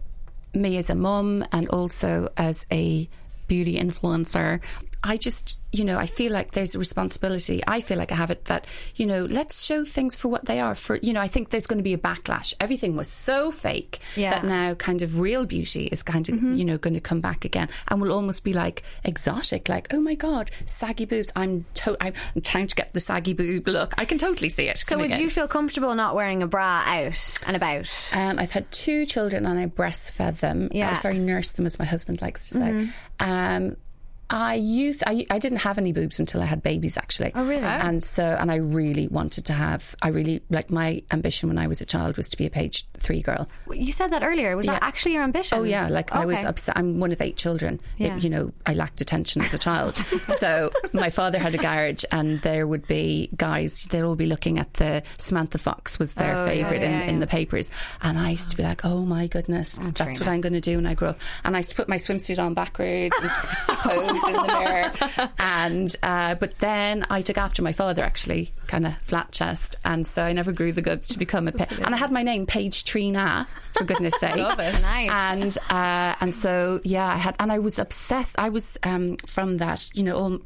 [0.54, 3.08] me as a mum and also as a
[3.48, 4.60] beauty influencer,
[5.04, 7.60] I just, you know, I feel like there's a responsibility.
[7.66, 10.60] I feel like I have it that, you know, let's show things for what they
[10.60, 10.76] are.
[10.76, 12.54] For, you know, I think there's going to be a backlash.
[12.60, 14.30] Everything was so fake Yeah.
[14.30, 16.54] that now kind of real beauty is kind of, Mm-hmm.
[16.54, 19.68] you know, going to come back again and will almost be like exotic.
[19.68, 21.32] Like, oh my God, saggy boobs.
[21.34, 22.12] I'm, to- I'm
[22.44, 23.94] trying to get the saggy boob look.
[23.98, 24.78] I can totally see it.
[24.78, 27.90] So would you feel comfortable not wearing a bra out and about?
[28.12, 30.68] Um, I've had two children and I breastfed them.
[30.70, 30.86] Yeah.
[30.90, 30.92] Mm-hmm.
[30.92, 32.88] Uh, sorry, nursed them, as my husband likes to say.
[33.18, 33.76] Um,
[34.32, 37.32] I used I, I didn't have any boobs until I had babies actually.
[37.34, 37.62] Oh, really?
[37.62, 37.66] Oh.
[37.66, 41.66] And so and I really wanted to have I really like my ambition when I
[41.66, 43.46] was a child was to be a page three girl.
[43.70, 44.56] You said that earlier.
[44.56, 45.58] Was that actually your ambition?
[45.58, 46.76] Oh yeah, like I was upset.
[46.78, 47.78] I'm one of eight children.
[47.98, 48.16] It- Yeah.
[48.16, 49.96] you know, I lacked attention as a child.
[50.38, 53.84] so my father had a garage, and there would be guys.
[53.90, 57.02] They'd all be looking at the Samantha Fox was their Oh, favorite yeah, in, yeah,
[57.06, 57.20] in yeah.
[57.20, 57.70] the papers,
[58.02, 60.76] and I used to be like, oh my goodness, that's what I'm going to do
[60.76, 61.18] when I grow up.
[61.44, 63.30] And I used to put my swimsuit on backwards and
[63.68, 65.28] pose in the mirror.
[65.38, 70.06] And uh, but then I took after my father actually, kind of flat chest, and
[70.06, 71.52] so I never grew the guts to become a.
[71.52, 74.36] Pa- and I had my name Paige Trina, for goodness sake.
[74.36, 74.72] Love it.
[74.82, 75.10] Nice.
[75.10, 78.36] And uh, and so yeah, I had and I was obsessed.
[78.38, 80.38] I was um, from that, you know, all,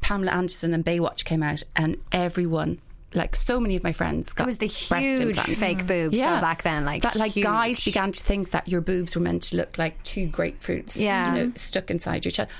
[0.00, 2.78] Pamela Anderson and Baywatch came out, and everyone.
[3.16, 6.40] Like so many of my friends got It was the breast huge fake boobs though,
[6.40, 7.44] back then, like, that, like huge.
[7.44, 11.32] guys began to think that your boobs were meant to look like two grapefruits, Yeah.
[11.36, 12.50] you know, stuck inside your chest.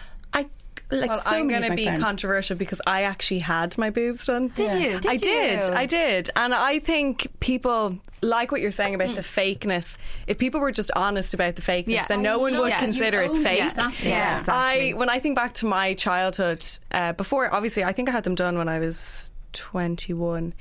[1.00, 2.02] Like Well, so I'm going to be friends.
[2.02, 4.48] controversial because I actually had my boobs done.
[4.48, 5.00] Did you?
[5.00, 5.18] Did I you?
[5.18, 5.62] did.
[5.70, 6.30] I did.
[6.36, 9.98] And I think people like what you're saying about the fakeness.
[10.26, 12.06] If people were just honest about the fakeness, Yeah.
[12.06, 13.64] then no one would Yeah, consider you it own it, fake.
[13.64, 14.08] exactly.
[14.10, 14.92] Yeah, Exactly.
[14.94, 18.24] I when I think back to my childhood, uh, before obviously I think I had
[18.24, 20.54] them done when I was 21.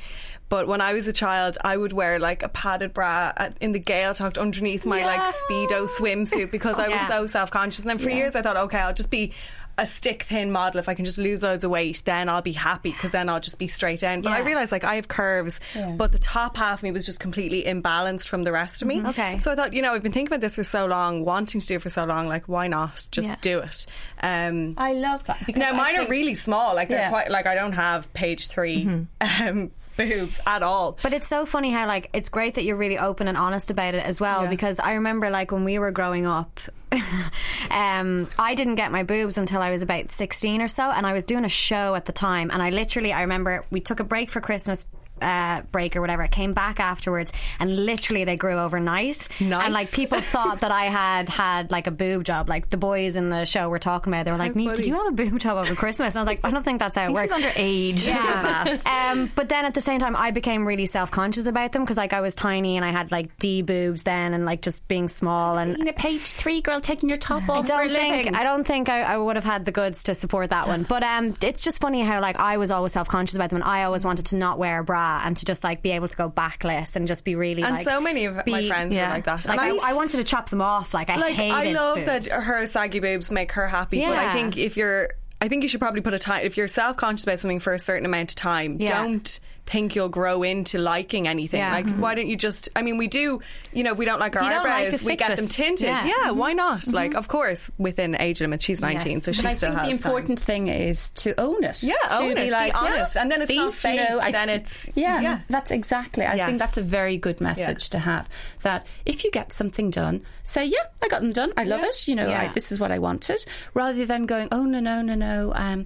[0.50, 3.72] But when I was a child, I would wear like a padded bra at- in
[3.72, 7.08] the Gale tucked underneath my like Speedo swimsuit because I was Yeah.
[7.08, 7.80] so self conscious.
[7.82, 9.34] And then for years, I thought, okay, I'll just be
[9.78, 10.80] a stick thin model.
[10.80, 13.40] If I can just lose loads of weight, then I'll be happy because then I'll
[13.40, 14.22] just be straight down.
[14.22, 15.60] But I realized like I have curves,
[15.98, 19.04] but the top half of me was just completely imbalanced from the rest of me.
[19.04, 19.40] Okay.
[19.40, 21.66] So I thought, you know, I've been thinking about this for so long, wanting to
[21.68, 22.28] do it for so long.
[22.28, 23.36] Like, why not just Yeah.
[23.42, 23.86] do it?
[24.22, 25.40] Um, I love that.
[25.46, 26.76] Because now mine are really small.
[26.76, 27.10] Like they're Yeah.
[27.10, 29.08] quite like I don't have page 3
[29.42, 30.98] um, boobs at all.
[31.02, 33.96] But it's so funny how like it's great that you're really open and honest about
[33.96, 34.50] it as well Yeah.
[34.50, 36.60] because I remember like when we were growing up
[37.72, 41.14] um, I didn't get my boobs until I was about 16 or so and I
[41.14, 44.04] was doing a show at the time and I literally I remember we took a
[44.04, 44.86] break for Christmas
[45.24, 49.66] uh, break or whatever I came back afterwards and literally they grew overnight Nice.
[49.66, 53.16] and like people thought that I had had like a boob job like the boys
[53.16, 54.24] in the show were talking about it.
[54.26, 56.28] they were like Neve did you have a boob job over Christmas and I was
[56.28, 58.08] like I don't think that's how it works underage.
[58.08, 58.78] yeah.
[58.86, 61.98] um, but then at the same time, I became really self conscious about them because
[61.98, 65.08] like I was tiny and I had like D boobs then and like just being
[65.08, 65.76] small and.
[65.76, 68.36] Being a page three girl taking your top off a don't think living.
[68.36, 71.04] I don't think I, I would have had the goods to support that one, but
[71.04, 73.84] um, it's just funny how like I was always self conscious about them, and I
[73.84, 76.30] always wanted to not wear a bra and to just like be able to go
[76.30, 79.08] backless and just be really And like, so many of my be- friends yeah.
[79.08, 79.46] were like that.
[79.48, 80.94] Like and I, I wanted to chop them off.
[80.94, 81.40] Like I like.
[81.40, 82.06] I love boobs.
[82.06, 85.10] that her saggy boobs make her happy, but I think if you're
[85.42, 87.74] I think you should probably put a time if you're self conscious about something for
[87.74, 89.04] a certain amount of time, Yeah.
[89.04, 91.60] don't think you'll grow into liking anything.
[91.60, 91.72] Yeah.
[91.72, 92.16] Like why mm-hmm.
[92.16, 94.88] don't you just I mean we do you know, we don't like our don't like
[94.88, 95.38] eyebrows, it, we get it.
[95.38, 95.88] them tinted.
[95.88, 96.06] Yeah.
[96.06, 96.38] Yeah, mm-hmm.
[96.38, 96.92] why not?
[96.92, 97.18] Like mm-hmm.
[97.20, 99.90] of course within age limit she's nineteen, so she But I think has the time.
[99.92, 101.82] important thing is to own it.
[101.82, 103.16] Yeah, to own it, Be be like, honest.
[103.16, 105.40] yeah, And then it's not these, you know, fake, I- then it's- yeah, yeah.
[105.50, 106.26] That's exactly.
[106.26, 106.48] I Yes.
[106.48, 108.30] think that's a very good message to have.
[108.62, 111.54] That if you get something done, say, yeah, I got them done.
[111.58, 112.08] I love it.
[112.08, 115.16] You know, I, this is what I wanted, rather than going, oh no, no, no,
[115.16, 115.52] no.
[115.56, 115.86] Um,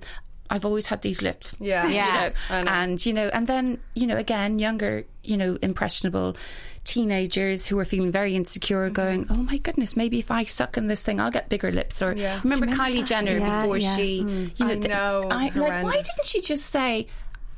[0.50, 1.56] I've always had these lips.
[1.60, 1.88] Yeah.
[1.88, 2.30] You Yeah.
[2.50, 2.72] know, know.
[2.72, 6.36] and you know, and then you know, again, younger, you know, impressionable
[6.84, 8.94] teenagers who are feeling very insecure, mm-hmm.
[8.94, 12.02] going, "Oh my goodness, maybe if I suck in this thing, I'll get bigger lips."
[12.02, 12.40] Or Yeah.
[12.44, 13.96] remember Kylie Jenner Yeah, before yeah.
[13.96, 14.60] she, you mm.
[14.60, 17.08] know, I th- know, I, like, why didn't she just say,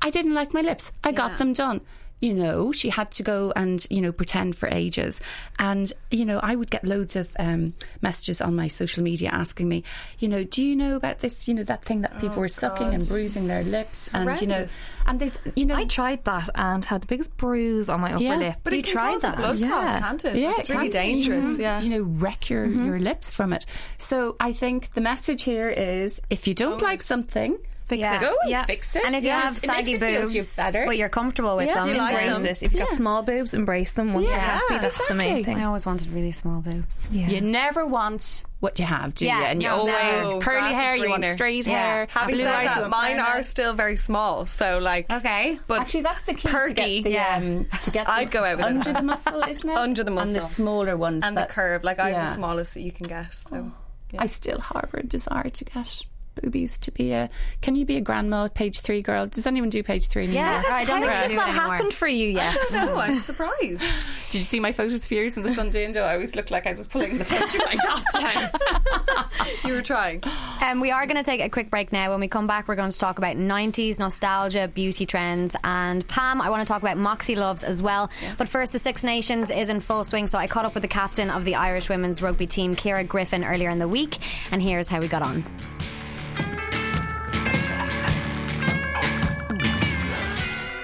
[0.01, 0.91] "I didn't like my lips.
[1.03, 1.81] I got them done."
[2.21, 5.21] You know, she had to go and you know pretend for ages,
[5.57, 9.69] and you know I would get loads of um, messages on my social media asking
[9.69, 9.83] me,
[10.19, 11.47] you know, do you know about this?
[11.47, 14.67] You know that thing that people were sucking and bruising their lips, and you know,
[15.07, 18.21] and there's you know I tried that and had the biggest bruise on my upper
[18.23, 18.35] Yeah.
[18.35, 18.55] lip.
[18.63, 19.37] But You it tried that?
[19.37, 20.35] blood yeah, can't it?
[20.35, 21.01] Yeah, it's it really can.
[21.05, 21.45] dangerous.
[21.45, 21.81] You can, yeah.
[21.81, 23.65] you know, wreck your your lips from it.
[23.97, 27.57] So I think the message here is: if you don't like something,
[27.89, 28.15] Fix Yeah.
[28.17, 28.21] it.
[28.21, 28.65] go and Yeah.
[28.65, 29.03] fix it.
[29.03, 29.41] And if you Yeah.
[29.41, 30.85] have It makes saggy you feel boobs, you better.
[30.85, 32.45] but you're comfortable with Yeah, them, you like embrace them.
[32.45, 32.63] It.
[32.63, 34.13] If you've got small boobs, embrace them.
[34.13, 35.57] Once you're happy, that's the main thing.
[35.59, 37.07] I always wanted really small boobs.
[37.11, 37.27] Yeah.
[37.27, 39.45] You never want what you have, do Yeah, you?
[39.45, 40.39] And you no, always no.
[40.41, 41.81] curly Grass hair, you want straight Yeah.
[41.81, 43.49] hair, Having blue said eyes, that, mine are eyes.
[43.49, 44.45] still very small.
[44.45, 45.59] So like, Okay.
[45.67, 46.73] but Actually, that's the key perky.
[46.73, 47.35] to get the, Yeah.
[47.37, 48.69] um, to get I'd go out with it.
[48.69, 49.77] under the muscle, isn't it?
[49.77, 51.83] Under the muscle and the smaller ones and the curve.
[51.83, 53.33] Like I have the smallest that you can get.
[53.33, 53.71] So
[54.17, 56.03] I still harbour a desire to get
[56.41, 57.29] boobies to be a.
[57.61, 59.27] Can you be a grandma page three girl?
[59.27, 60.43] Does anyone do page three anymore?
[60.43, 61.65] Yeah, I don't How think I has do that anymore.
[61.73, 62.57] happened for you yet?
[62.71, 63.81] no, I'm surprised.
[64.29, 66.03] Did you see my photos for years in the Sunday window?
[66.03, 69.49] I always looked like I was pulling the front of my top down.
[69.65, 70.23] you were trying.
[70.61, 72.11] Um, we are going to take a quick break now.
[72.11, 76.41] When we come back, we're going to talk about 90s nostalgia, beauty trends, and Pam,
[76.41, 78.09] I want to talk about Moxie Loves as well.
[78.37, 80.87] But first, the Six Nations is in full swing, so I caught up with the
[80.87, 84.17] captain of the Irish women's rugby team, Ciara Griffin, earlier in the week,
[84.51, 85.43] and here's how we got on.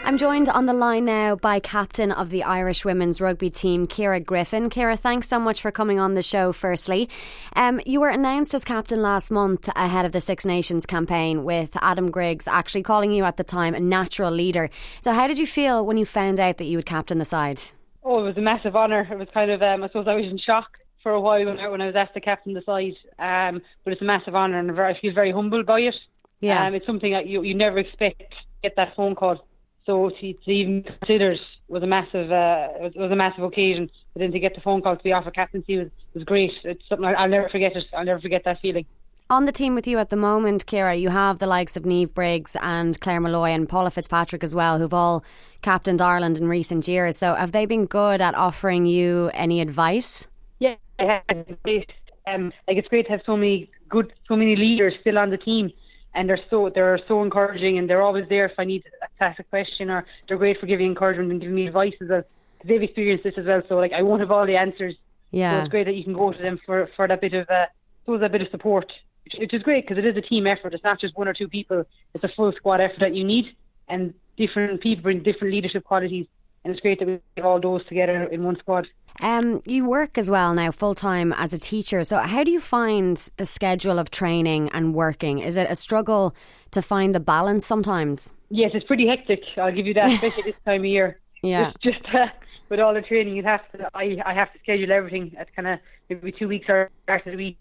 [0.05, 4.19] I'm joined on the line now by captain of the Irish women's rugby team, Ciara
[4.19, 4.69] Griffin.
[4.69, 6.51] Ciara, thanks so much for coming on the show.
[6.51, 7.09] Firstly,
[7.55, 11.71] um, you were announced as captain last month ahead of the Six Nations campaign, with
[11.81, 14.69] Adam Griggs actually calling you at the time a natural leader.
[14.99, 17.59] So, how did you feel when you found out that you would captain the side?
[18.03, 19.07] Oh, it was a massive honour.
[19.11, 21.59] It was kind of, um, I suppose I was in shock for a while when
[21.59, 22.93] I, when I was asked to captain the side.
[23.17, 25.95] Um, but it's a massive honour and I feel very humbled by it.
[26.41, 26.63] Yeah.
[26.63, 28.25] Um, it's something that you, you never expect to
[28.61, 29.43] get that phone call.
[29.85, 33.89] So to, to even consider it was a massive, uh, was, was a massive occasion.
[34.13, 36.51] But then to get the phone call to be offered captaincy was, was great.
[36.63, 37.85] It's something I, I'll never forget it.
[37.95, 38.85] I'll never forget that feeling.
[39.29, 42.13] On the team with you at the moment, Ciara, you have the likes of Niamh
[42.13, 45.23] Briggs and Claire Molloy and Paula Fitzpatrick as well, who've all
[45.63, 47.17] captained Ireland in recent years.
[47.17, 50.27] So, have they been good at offering you any advice?
[50.59, 51.89] Yeah, it's great.
[52.27, 55.37] Um, like it's great to have so many good, so many leaders still on the
[55.37, 55.71] team,
[56.15, 58.89] and they're so they're so encouraging, and they're always there if I need to
[59.23, 62.23] ask a question, or they're great for giving encouragement and giving me advice as well.
[62.63, 64.93] They've experienced this as well, so like I won't have all the answers.
[64.95, 64.99] So
[65.32, 65.62] Yeah.
[65.62, 67.65] it's great that you can go to them for for that bit of uh,
[68.01, 68.91] suppose that bit of support,
[69.25, 70.73] which, which is great because it is a team effort.
[70.73, 73.45] It's not just one or two people; it's a full squad effort that you need.
[73.88, 76.25] and different people bring different leadership qualities,
[76.63, 78.86] and it's great that we have all those together in one squad.
[79.21, 82.04] Um, you work as well now full time as a teacher.
[82.04, 85.39] So, how do you find the schedule of training and working?
[85.39, 86.36] Is it a struggle
[86.71, 88.34] to find the balance sometimes?
[88.49, 89.41] Yes, it's pretty hectic.
[89.58, 91.19] I'll give you that, especially this time of year.
[91.41, 91.69] Yeah.
[91.69, 92.28] It's just uh,
[92.69, 93.89] with all the training, you have to.
[93.93, 97.36] I I have to schedule everything at kind of maybe two weeks or of the
[97.36, 97.60] week,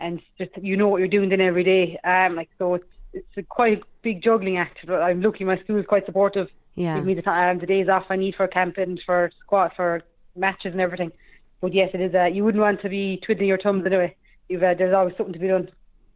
[0.00, 1.98] and just you know what you're doing then every day.
[2.04, 4.78] Um, like so, it's it's a quite a big juggling act.
[4.86, 6.48] But I'm lucky my school is quite supportive.
[6.74, 6.94] Yeah.
[6.96, 10.02] Give me the time, the days off I need for camping, for squat, for
[10.38, 11.12] matches and everything.
[11.60, 12.14] But yes, it is.
[12.14, 14.14] Uh, you wouldn't want to be twiddling your thumbs anyway.
[14.48, 15.70] You've uh, there's always something to be done.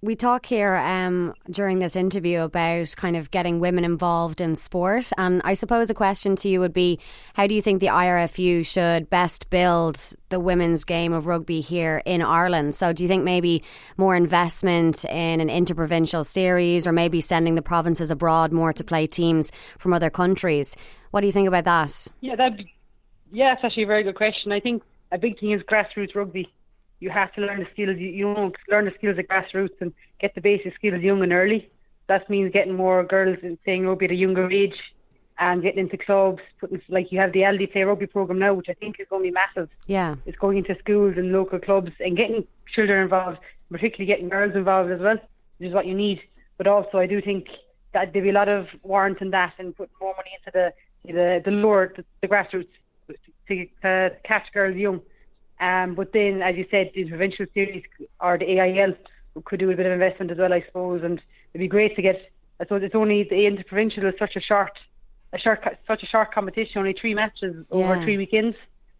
[0.05, 5.13] We talk here um, during this interview about kind of getting women involved in sport.
[5.17, 6.99] And I suppose a question to you would be
[7.35, 12.03] how do you think the IRFU should best build the women's game of rugby here
[12.05, 12.75] in Ireland?
[12.75, 13.63] So, do you think maybe
[13.97, 19.07] more investment in an interprovincial series or maybe sending the provinces abroad more to play
[19.07, 20.77] teams from other countries?
[21.13, 22.09] What do you think about that?
[22.21, 22.59] Yeah, that.
[23.33, 24.53] Yeah, it's actually a very good question.
[24.53, 26.53] I think a big thing is grassroots rugby.
[27.01, 27.97] You have to learn the skills.
[27.99, 31.71] You, learn the skills at grassroots and get the basic skills young and early.
[32.09, 34.77] That means getting more girls and playing rugby at a younger age
[35.39, 36.43] and getting into clubs.
[36.61, 39.23] Putting like you have the Aldi Play Rugby program now, which I think is going
[39.23, 39.71] to be massive.
[39.87, 40.17] Yeah.
[40.27, 43.39] It's going into schools and local clubs and getting children involved,
[43.71, 45.17] particularly getting girls involved as well,
[45.59, 46.21] which is what you need.
[46.59, 47.49] But also, I do think
[47.95, 50.73] that there'll be a lot of warrant in that and putting more money into the
[51.05, 52.69] the the lower the, the grassroots
[53.49, 55.01] to, to catch girls young.
[55.61, 57.85] Um, but then, as you said, the provincial series
[58.21, 58.95] or the AIL
[59.45, 61.21] could do a bit of investment as well, I suppose, and
[61.53, 62.17] it'd be great to get.
[62.61, 64.73] I suppose it's only the interprovincial is such a short,
[65.33, 68.57] a short, such a short competition, only three matches over three weekends,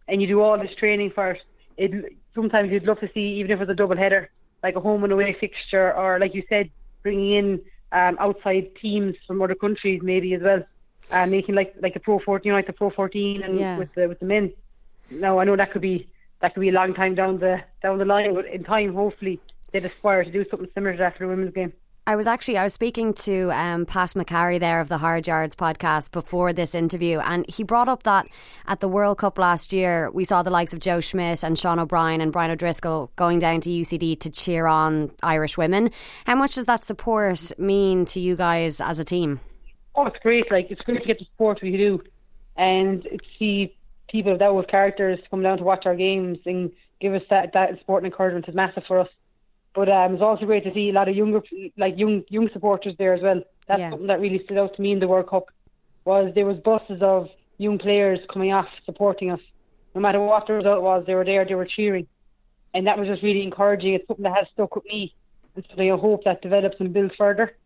[0.09, 1.41] and you do all this training for it.
[1.77, 4.31] It sometimes you'd love to see, even if it's a double header,
[4.63, 6.71] like a home and away fixture, or like you said,
[7.03, 7.61] bringing in
[7.93, 10.63] um, outside teams from other countries maybe as well,
[11.11, 13.79] uh, making like like a pro fourteen, you know, like the pro fourteen, and Yeah.
[13.79, 14.53] with the with the men.
[15.11, 16.09] Now I know that could be
[16.41, 19.41] that could be a long time down the down the line, but in time, hopefully,
[19.73, 21.73] they'd aspire to do something similar to that for the women's game.
[22.05, 25.55] I was actually I was speaking to um, Pat McCarry there of the Hard Yards
[25.55, 28.27] podcast before this interview, and he brought up that
[28.67, 31.79] at the World Cup last year we saw the likes of Joe Schmidt and Sean
[31.79, 35.91] O'Brien and Brian O'Driscoll going down to UCD to cheer on Irish women.
[36.27, 39.39] How much does that support mean to you guys as a team?
[39.95, 40.51] Oh, it's great!
[40.51, 42.03] Like it's great to get the support we do,
[42.57, 43.07] and
[43.39, 43.77] see
[44.11, 47.79] people that with characters come down to watch our games and give us that that
[47.79, 49.09] support and encouragement is massive for us.
[49.75, 51.43] But um, it's also great to see a lot of younger,
[51.77, 53.43] like young young supporters there as well.
[53.69, 53.91] That's Yeah.
[53.91, 55.45] something that really stood out to me in the World Cup.
[56.05, 57.29] Was there was buses of
[57.59, 59.41] young players coming off supporting us,
[59.95, 61.05] no matter what the result was.
[61.07, 62.07] They were there, they were cheering,
[62.75, 63.95] and that was just really encouraging.
[63.95, 65.15] It's something that has stuck with me,
[65.55, 67.57] and so I hope that develops and builds further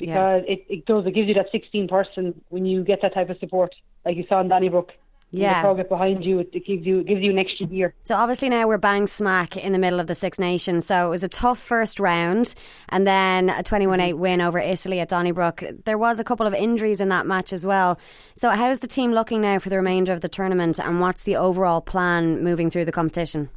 [0.00, 3.30] because it, it does it gives you that 16 person when you get that type
[3.30, 4.92] of support like you saw in Donnybrook
[5.30, 5.54] Yeah.
[5.54, 7.94] the crowd get behind you it, it gives you it gives you an extra gear
[8.02, 10.86] So obviously now we're bang smack in the middle of the Six Nations.
[10.86, 12.54] So it was a tough first round,
[12.88, 14.20] and then a twenty-one-eight mm-hmm.
[14.20, 15.62] win over Italy at Donnybrook.
[15.84, 17.98] There was a couple of injuries in that match as well.
[18.34, 21.36] So how's the team looking now for the remainder of the tournament, and what's the
[21.36, 23.50] overall plan moving through the competition?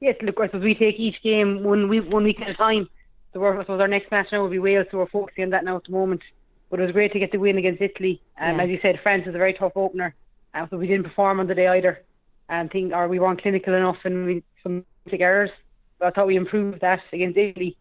[0.00, 2.88] yes look I suppose we take each game one week one week at a time
[3.32, 5.50] so we're, I suppose our next match now will be Wales so we're focusing on
[5.50, 6.22] that now at the moment
[6.70, 8.64] but it was great to get the win against Italy um, Yeah.
[8.64, 10.14] as you said France is a very tough opener
[10.54, 12.02] um, so we didn't perform on the day either
[12.48, 15.50] and think or we weren't clinical enough and we made some big errors
[15.98, 17.76] but I thought we improved that against Italy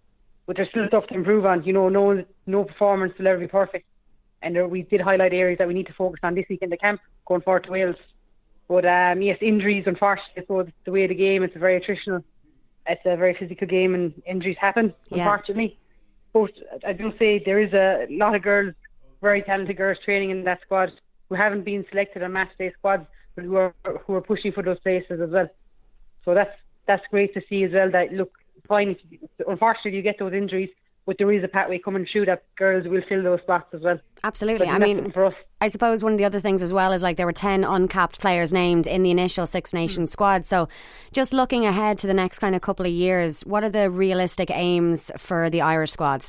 [0.45, 3.47] but there's still stuff to improve on you know no no performance will ever be
[3.47, 3.85] perfect
[4.41, 6.69] and there, we did highlight areas that we need to focus on this week in
[6.69, 7.95] the camp going forward to Wales.
[8.67, 11.43] But um, yes, injuries, unfortunately, so the way of the game.
[11.43, 12.23] It's a very attritional,
[12.87, 15.17] it's a very physical game, and injuries happen, Yeah.
[15.17, 15.77] unfortunately.
[16.33, 16.51] But
[16.85, 18.73] I do say there is a lot of girls,
[19.21, 20.91] very talented girls, training in that squad
[21.27, 23.73] who haven't been selected on match day squads, but who are
[24.05, 25.49] who are pushing for those places as well.
[26.25, 26.55] So that's
[26.87, 27.89] that's great to see as well.
[27.91, 28.31] That look,
[28.67, 28.95] fine.
[29.47, 30.69] Unfortunately, you get those injuries,
[31.09, 33.97] but there is a pathway coming through that girls will fill those spots as well.
[34.23, 34.67] Absolutely.
[34.67, 35.33] I mean, for us.
[35.59, 38.19] I suppose one of the other things as well is like there were 10 uncapped
[38.19, 40.11] players named in the initial Six Nations mm.
[40.11, 40.45] squad.
[40.45, 40.69] So
[41.11, 44.51] just looking ahead to the next kind of couple of years, what are the realistic
[44.51, 46.23] aims for the Irish squad?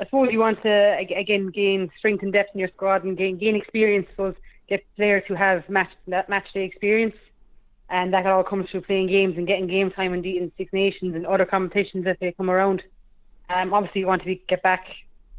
[0.00, 3.38] I suppose you want to again gain strength and depth in your squad and gain
[3.38, 4.08] gain experience.
[4.16, 4.34] So
[4.68, 7.14] get players who have match that match day experience,
[7.88, 10.72] and that all comes through playing games and getting game time in, the, in Six
[10.72, 12.82] Nations and other competitions as they come around.
[13.50, 14.86] Um, obviously you want to be, get back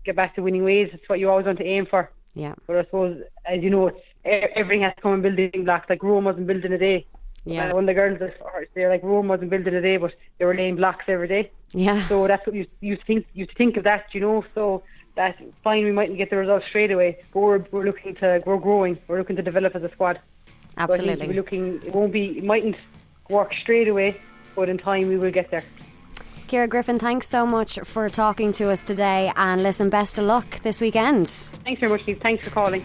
[0.06, 0.90] get back to winning ways.
[0.94, 2.10] It's what you always want to aim for.
[2.34, 2.56] Yeah.
[2.68, 5.90] But I suppose, as you know, it's everything has to come in building blocks.
[5.90, 7.06] Like Rome wasn't built in a day.
[7.46, 7.72] Yeah.
[7.72, 10.14] Uh, of the girls, that are- they're like Rome wasn't built in a day, but
[10.38, 11.52] they were laying blocks every day.
[11.72, 12.08] Yeah.
[12.08, 14.44] So that's what you you think you think of that, you know.
[14.56, 14.84] So
[15.16, 15.84] that's fine.
[15.84, 18.98] We mightn't get the results straight away, but we're, we're looking to we're growing.
[19.08, 20.20] We're looking to develop as a squad.
[20.48, 21.28] So Absolutely.
[21.28, 21.82] we're looking.
[21.86, 22.38] It won't be.
[22.38, 22.78] It mightn't
[23.30, 24.20] work straight away,
[24.56, 25.64] but in time we will get there.
[26.50, 29.32] Ciara Griffin, thanks so much for talking to us today.
[29.36, 31.28] And listen, best of luck this weekend.
[31.28, 32.20] Thanks very much, Steve.
[32.24, 32.82] Thanks for calling.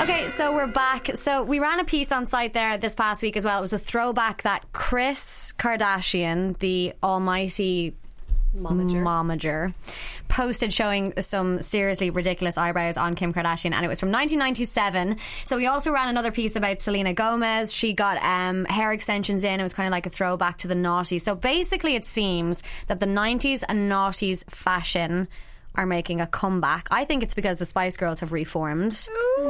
[0.00, 1.10] Okay, so we're back.
[1.16, 3.58] So we ran a piece on site there this past week as well.
[3.58, 7.94] It was a throwback that Kris Kardashian, the almighty
[9.02, 9.74] momager,
[10.28, 15.18] posted showing some seriously ridiculous eyebrows on Kim Kardashian, and it was from 1997.
[15.44, 17.72] So we also ran another piece about Selena Gomez.
[17.72, 19.60] She got um, hair extensions in.
[19.60, 21.18] It was kind of like a throwback to the naughty.
[21.18, 25.28] So basically, it seems that the 90s and noughties fashion
[25.76, 26.88] are making a comeback.
[26.90, 28.92] I think it's because the Spice Girls have reformed.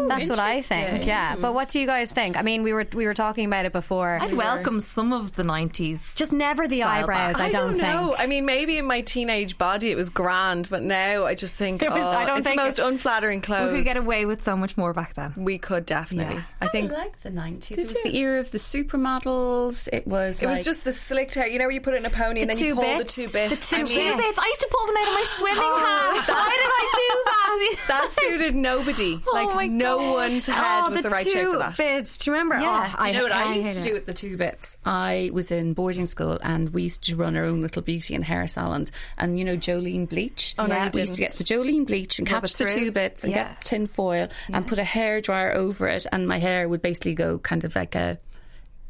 [0.09, 1.07] That's what I think.
[1.07, 2.37] Yeah, but what do you guys think?
[2.37, 4.19] I mean, we were we were talking about it before.
[4.21, 6.15] I'd welcome some of the 90s.
[6.17, 7.35] Just never the eyebrows.
[7.37, 7.43] back.
[7.43, 7.83] I don't, think.
[7.83, 8.15] know.
[8.19, 11.83] I mean, maybe in my teenage body it was grand, but now I just think
[11.83, 13.73] It was- oh, I don't it's think the most it- unflattering clothes.
[13.73, 15.33] We could get away with so much more back then.
[15.37, 16.35] We could definitely.
[16.37, 16.43] Yeah.
[16.61, 17.79] I think I like the 90s.
[17.79, 19.89] it was the era of the supermodels.
[19.93, 21.47] It was it was just the slicked hair.
[21.47, 23.15] You know, where you put it in a pony and then you pull bits.
[23.17, 23.71] the two bits.
[23.71, 23.97] The two I bits.
[23.97, 24.39] mean, bits.
[24.39, 26.16] I used to pull them out of my swimming Oh, hat.
[26.29, 27.43] Why did I do that?
[27.89, 29.21] that suited nobody.
[29.27, 30.13] Oh like Oh my no gosh.
[30.31, 31.77] one's head oh, was the the, right shape for that.
[31.77, 32.19] bits.
[32.19, 32.59] Do you remember?
[32.61, 32.93] Yeah.
[32.99, 33.95] Oh, Do you know what I, used hated to do it.
[33.95, 34.77] with the two bits?
[34.85, 38.25] I was in boarding school and we used to run our own little beauty and
[38.25, 38.93] hair salons.
[39.19, 40.55] And you know Jolen bleach?
[40.59, 42.93] Oh, no, you we used to get the Jolen bleach and Rub catch the two
[42.93, 43.49] bits and Yeah.
[43.55, 47.15] get tin foil and put a hair dryer over it, and my hair would basically
[47.15, 48.19] go kind of like a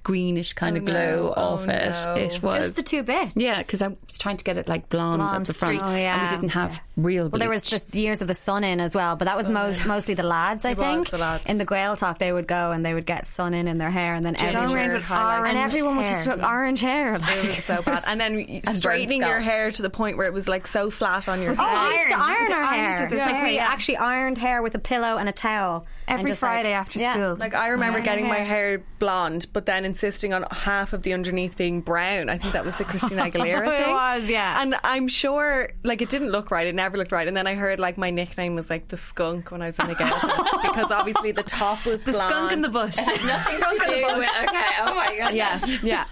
[0.02, 1.34] greenish kind oh, of glow no.
[1.36, 1.96] Oh, off Oh, it.
[2.06, 2.14] no.
[2.14, 3.32] It was Just the two bits.
[3.34, 5.82] Yeah, because I was trying to get it like blonde, Blonde at the front.
[5.84, 6.14] Oh, yeah.
[6.22, 7.28] and we didn't have real.
[7.28, 9.85] Well, there was just years of the sun in as well, but that was most
[9.87, 10.64] mostly the lads.
[10.64, 11.44] I It was think the lads.
[11.46, 14.14] in the Gaeltacht they would go and they would get sun in in their hair,
[14.14, 16.37] and then everyone around with orange and everyone was just hair.
[16.37, 17.18] with orange hair.
[17.18, 17.37] Like.
[17.37, 18.02] It was so bad.
[18.06, 21.42] And then straightening your hair to the point where it was like so flat on
[21.42, 21.88] your Oh, head.
[21.90, 22.30] we used to Iron.
[22.30, 22.94] iron our hair.
[22.94, 23.66] each other's Like hair, we yeah.
[23.68, 27.12] actually ironed hair with a pillow and a towel Every just, like- Friday after yeah.
[27.14, 27.37] school.
[27.37, 28.04] Like I remember Yeah.
[28.04, 28.44] getting my Hair.
[28.46, 32.28] hair blonde, but then insisting on half of the underneath being brown.
[32.30, 33.74] I think that was the Christina Aguilera thing.
[33.80, 33.92] It thing.
[33.94, 34.62] was, yeah.
[34.62, 36.66] And I'm sure, like, it didn't look right.
[36.66, 37.27] It never looked right.
[37.27, 39.87] And then I heard like my nickname was like the skunk when I was in
[39.88, 42.31] the Gaeltacht because obviously the top was the blonde.
[42.35, 42.96] skunk in the bush.
[42.96, 44.18] nothing Skunk to do bush.
[44.18, 45.35] with- Okay, oh my god.
[45.35, 46.05] Yeah, yeah.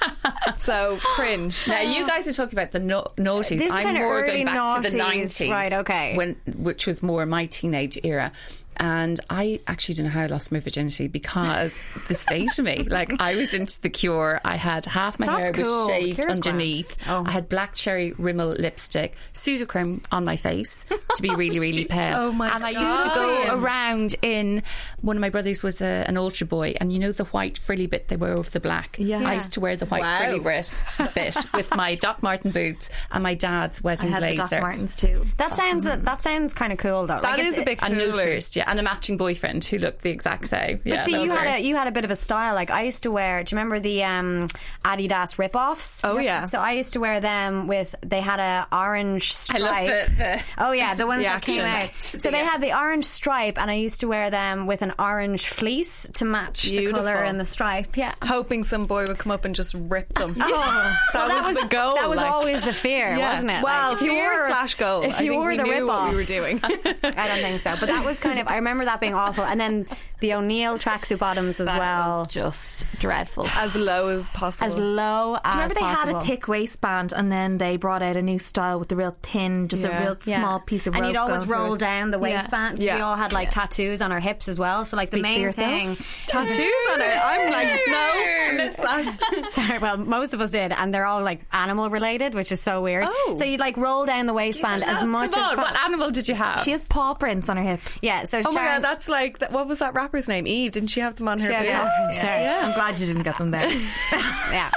[0.59, 1.69] So cringe.
[1.69, 3.59] Now you guys are talking about the no- noughties.
[3.59, 6.17] This is I'm kinda more early going back to the nineties, Right, okay.
[6.17, 8.33] when which was more my teenage era.
[8.77, 12.83] And I actually don't know how I lost my virginity because the state of me.
[12.85, 14.41] Like I was into the cure.
[14.45, 15.89] I had half my That's hair was cool.
[15.89, 16.97] shaved Cure's underneath.
[17.09, 17.25] Oh.
[17.27, 22.19] I had black cherry Rimmel lipstick, Sudocrem on my face to be really, really pale.
[22.19, 24.63] Oh my and I used to go around in.
[25.01, 27.87] One of my brothers was a, an ultra boy, and you know the white frilly
[27.87, 28.97] bit they wear over the black.
[28.99, 29.27] Yeah.
[29.27, 30.19] I used to wear the white Wow.
[30.19, 30.71] frilly bit,
[31.15, 34.57] bit with my Doc Martens boots and my dad's I wedding had the blazer.
[34.57, 35.27] Doc Martens too.
[35.37, 37.21] That sounds that sounds kind of cool though.
[37.21, 40.03] That Like, is a bit and nose pierced, yeah, and a matching boyfriend who looked
[40.03, 40.77] the exact same.
[40.79, 42.55] But yeah, see, you had were- a you had a bit of a style.
[42.55, 43.42] Like I used to wear.
[43.44, 44.48] Do you remember the um,
[44.85, 46.03] Adidas rip-offs?
[46.05, 46.46] Oh, yeah.
[46.46, 47.94] So I used to wear them with.
[48.03, 50.07] They had a orange I stripe.
[50.09, 51.90] the, the Oh yeah, the ones The that came out.
[52.03, 52.50] So they Yeah.
[52.50, 56.24] had the orange stripe, and I used to wear them with an orange fleece to
[56.24, 57.03] match Beautiful.
[57.03, 57.96] the color and the stripe.
[57.96, 58.14] Yeah.
[58.22, 60.35] Hoping some boy would come up and just rip them.
[60.40, 61.94] Oh, that, well, was, the goal.
[61.96, 62.31] That was like.
[62.31, 63.33] always the fear, Yeah.
[63.33, 63.62] wasn't it?
[63.62, 65.03] Well, Like, if you wore slash goal.
[65.03, 66.61] if I you think wore we the what we were doing.
[66.64, 66.68] I
[67.29, 68.48] don't think so, but that was kind of.
[68.55, 69.87] I remember that being awful, and then
[70.21, 73.47] the O'Neill tracksuit bottoms as That well, was just dreadful.
[73.59, 74.67] as low as possible.
[74.69, 75.43] as low as possible.
[75.43, 76.14] Do you remember they possible.
[76.14, 79.17] had a thick waistband and then they brought out a new style with the real
[79.23, 79.99] thin, just Yeah.
[79.99, 80.38] a real Yeah.
[80.40, 81.81] small piece of and rope you'd always roll it.
[81.81, 82.79] down the waistband.
[82.79, 82.95] Yeah.
[82.97, 84.85] We all had like tattoos on our hips as well.
[84.87, 85.97] So like Speak the for main thing.
[86.29, 87.21] tattoos on it.
[87.25, 89.51] I'm like, no, I miss that.
[89.53, 92.81] Sorry, well, most of us did, and they're all like animal related, which is so
[92.81, 93.05] weird.
[93.07, 93.35] Oh.
[93.37, 96.11] So you'd like roll down the waistband as much come as on, po- what animal
[96.11, 96.61] did you have?
[96.62, 97.81] She has paw prints on her hip.
[98.01, 98.25] yeah.
[98.25, 100.46] So Oh my god, that's like what was that rapper's name?
[100.46, 100.72] Eve.
[100.72, 101.46] Didn't she have them on her?
[101.46, 101.78] She had video?
[101.78, 102.61] paw prints there.
[102.62, 103.70] I'm glad you didn't get them there.
[104.50, 104.70] yeah.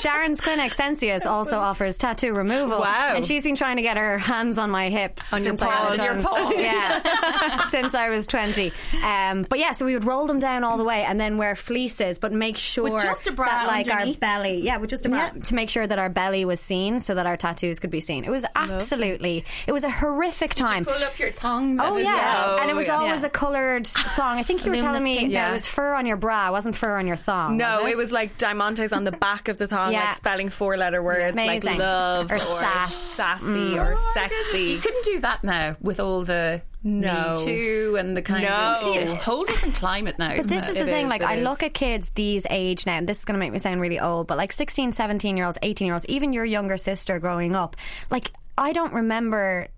[0.00, 2.80] Sharon's clinic, Sensius, also offers tattoo removal.
[2.80, 3.14] Wow.
[3.16, 5.32] And she's been trying to get her hands on my hips.
[5.32, 5.98] On your since I paws.
[5.98, 6.54] On your um, paws.
[6.56, 7.66] Yeah.
[7.68, 8.72] since I was 20.
[9.04, 11.56] Um, but yeah, so we would roll them down all the way and then wear
[11.56, 14.16] fleeces, but make sure just a bra that like underneath?
[14.16, 17.00] our belly, yeah, with just a bra, to make sure that our belly was seen
[17.00, 18.24] so that our tattoos could be seen.
[18.24, 20.84] It was absolutely, it was a horrific time.
[20.84, 21.78] pull up your tongue.
[21.80, 22.58] Oh yeah, well?
[22.60, 22.96] and it was yeah.
[22.96, 23.26] always Yeah.
[23.26, 24.38] a coloured thong.
[24.38, 25.50] I think you were telling me Yeah.
[25.50, 27.56] it was fur on your bra, it wasn't fur on your thong.
[27.56, 30.04] No, was it was like diamantes on the back of the thong song Yeah.
[30.08, 31.70] like spelling four letter words Amazing.
[31.70, 32.94] like love Or or, sass.
[32.94, 33.76] sassy mm.
[33.76, 34.72] or oh, sexy.
[34.72, 37.34] You couldn't do that now with all the No.
[37.38, 38.78] Me Too and the kind No.
[38.80, 40.28] of it's a whole different climate now.
[40.36, 40.68] But this it?
[40.70, 41.44] is the It thing, is, like, I is.
[41.44, 44.00] look at kids these age now, and this is going to make me sound really
[44.00, 47.54] old, but like 16, 17 year olds, 18 year olds, even your younger sister growing
[47.54, 47.76] up,
[48.10, 49.68] like, I don't remember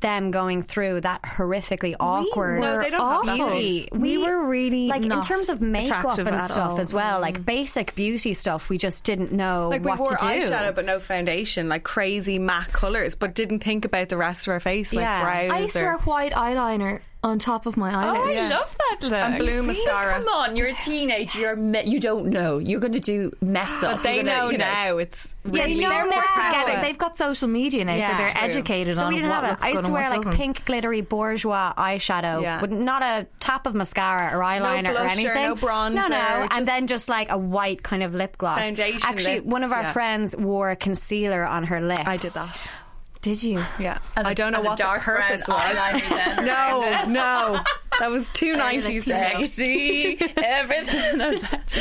[0.00, 3.80] them going through that horrifically awkward No, they don't have that beauty.
[3.80, 3.88] phase.
[3.92, 6.80] We were really like in terms of makeup and stuff all.
[6.80, 7.42] as well, like mm-hmm.
[7.44, 8.68] basic beauty stuff.
[8.68, 10.24] We just didn't know like we what wore to do.
[10.24, 14.52] eyeshadow but no foundation, like crazy matte colours, but didn't think about the rest of
[14.52, 15.22] our face, like Yeah.
[15.22, 15.50] brows.
[15.50, 18.40] I used to or- wear white eyeliner on top of my Oh, eyelids.
[18.40, 19.12] I love that look.
[19.12, 20.14] And blue mascara.
[20.14, 21.38] Come on, you're a teenager.
[21.38, 22.56] You're me- you don't know.
[22.56, 23.96] You're going to do mess up.
[23.96, 24.96] but they gonna, know you now.
[24.96, 26.50] It's Yeah, really no, they're they're now.
[26.64, 26.80] together.
[26.80, 28.10] They've got social media now, Yeah.
[28.10, 28.40] so they're True.
[28.42, 29.50] educated So on we didn't what have it.
[29.50, 30.36] looks I used to wear like doesn't.
[30.36, 32.60] pink glittery Bourjois eyeshadow, Yeah.
[32.62, 35.42] with not a tap of mascara or eyeliner or blusher, anything.
[35.42, 38.60] no bronzer, No, no, and then just like a white kind of lip gloss.
[38.60, 39.92] Foundation Actually, lips, one of our yeah.
[39.92, 42.02] friends wore concealer on her lips.
[42.06, 42.70] I did that.
[43.22, 43.62] Did you?
[43.78, 45.60] Yeah, I don't know what the dark brown purpose was.
[45.60, 46.44] eyeliner.
[46.50, 47.60] No, no,
[47.98, 49.44] that was two nineties for me.
[49.44, 51.76] Sexy, everything about.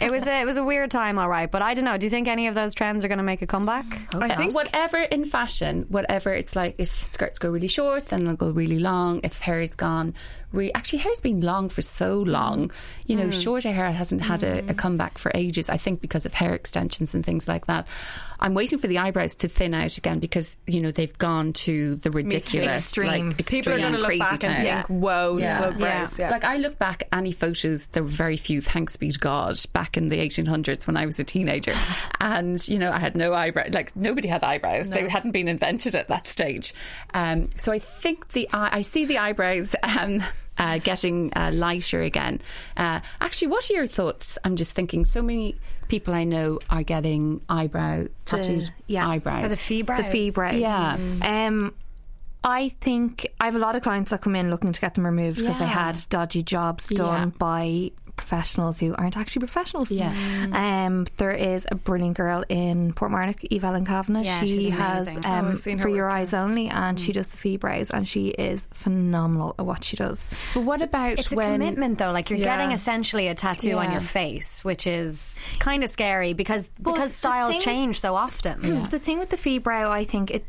[0.00, 1.50] It was a, it was a weird time, all right.
[1.50, 1.96] But I don't know.
[1.98, 4.14] Do you think any of those trends are going to make a comeback?
[4.14, 8.36] I think whatever in fashion, whatever it's like, if skirts go really short, then they'll
[8.36, 9.20] go really long.
[9.24, 10.14] If hair is gone,
[10.52, 12.70] re- actually, hair's been long for so long.
[13.06, 15.68] You know, shorter hair hasn't had a, a comeback for ages.
[15.70, 17.86] I think because of hair extensions and things like that.
[18.38, 21.94] I'm waiting for the eyebrows to thin out again because you know they've gone to
[21.96, 23.30] the ridiculous, Extreme.
[23.30, 24.56] like People are going to look back and town.
[24.62, 25.70] think, "Whoa, Yeah.
[25.70, 26.28] brows." Yeah.
[26.30, 29.56] Like I look back at any photos, there were very few, thanks be to God,
[29.72, 31.74] back in the 1800s when I was a teenager.
[32.20, 33.72] And, you know, I had no eyebrows.
[33.72, 34.90] Like nobody had eyebrows.
[34.90, 36.74] They hadn't been invented at that stage.
[37.14, 40.22] Um, so I think the, eye I see the eyebrows, um,
[40.58, 42.40] uh, getting uh, lighter again.
[42.76, 44.38] Uh, actually, what are your thoughts?
[44.44, 45.56] I'm just thinking so many
[45.88, 49.08] people I know are getting eyebrow tattooed yeah.
[49.08, 49.44] eyebrows.
[49.44, 50.10] Or the PhiBrows?
[50.10, 50.60] The PhiBrows.
[50.60, 51.46] Yeah.
[51.46, 51.74] Um,
[52.42, 55.04] I think I have a lot of clients that come in looking to get them
[55.04, 57.38] removed because they had dodgy jobs done Yeah.
[57.38, 59.90] by professionals who aren't actually professionals.
[59.90, 60.14] Yes.
[60.52, 64.22] Um, there is a brilliant girl in Portmarnock, Eve Ellen Kavanagh.
[64.24, 65.30] Yeah, she she's has amazing.
[65.30, 67.90] um, Oh, I've seen her For Your work, Eyes Only, and she does the PhiBrows,
[67.90, 70.28] and she is phenomenal at what she does.
[70.54, 72.12] But what about It's a commitment, though.
[72.12, 72.56] Like you're Yeah.
[72.56, 77.52] getting essentially a tattoo on your face, which is kind of scary because because styles
[77.54, 78.86] thing- change so often.
[78.90, 80.44] The thing with the PhiBrow, I think it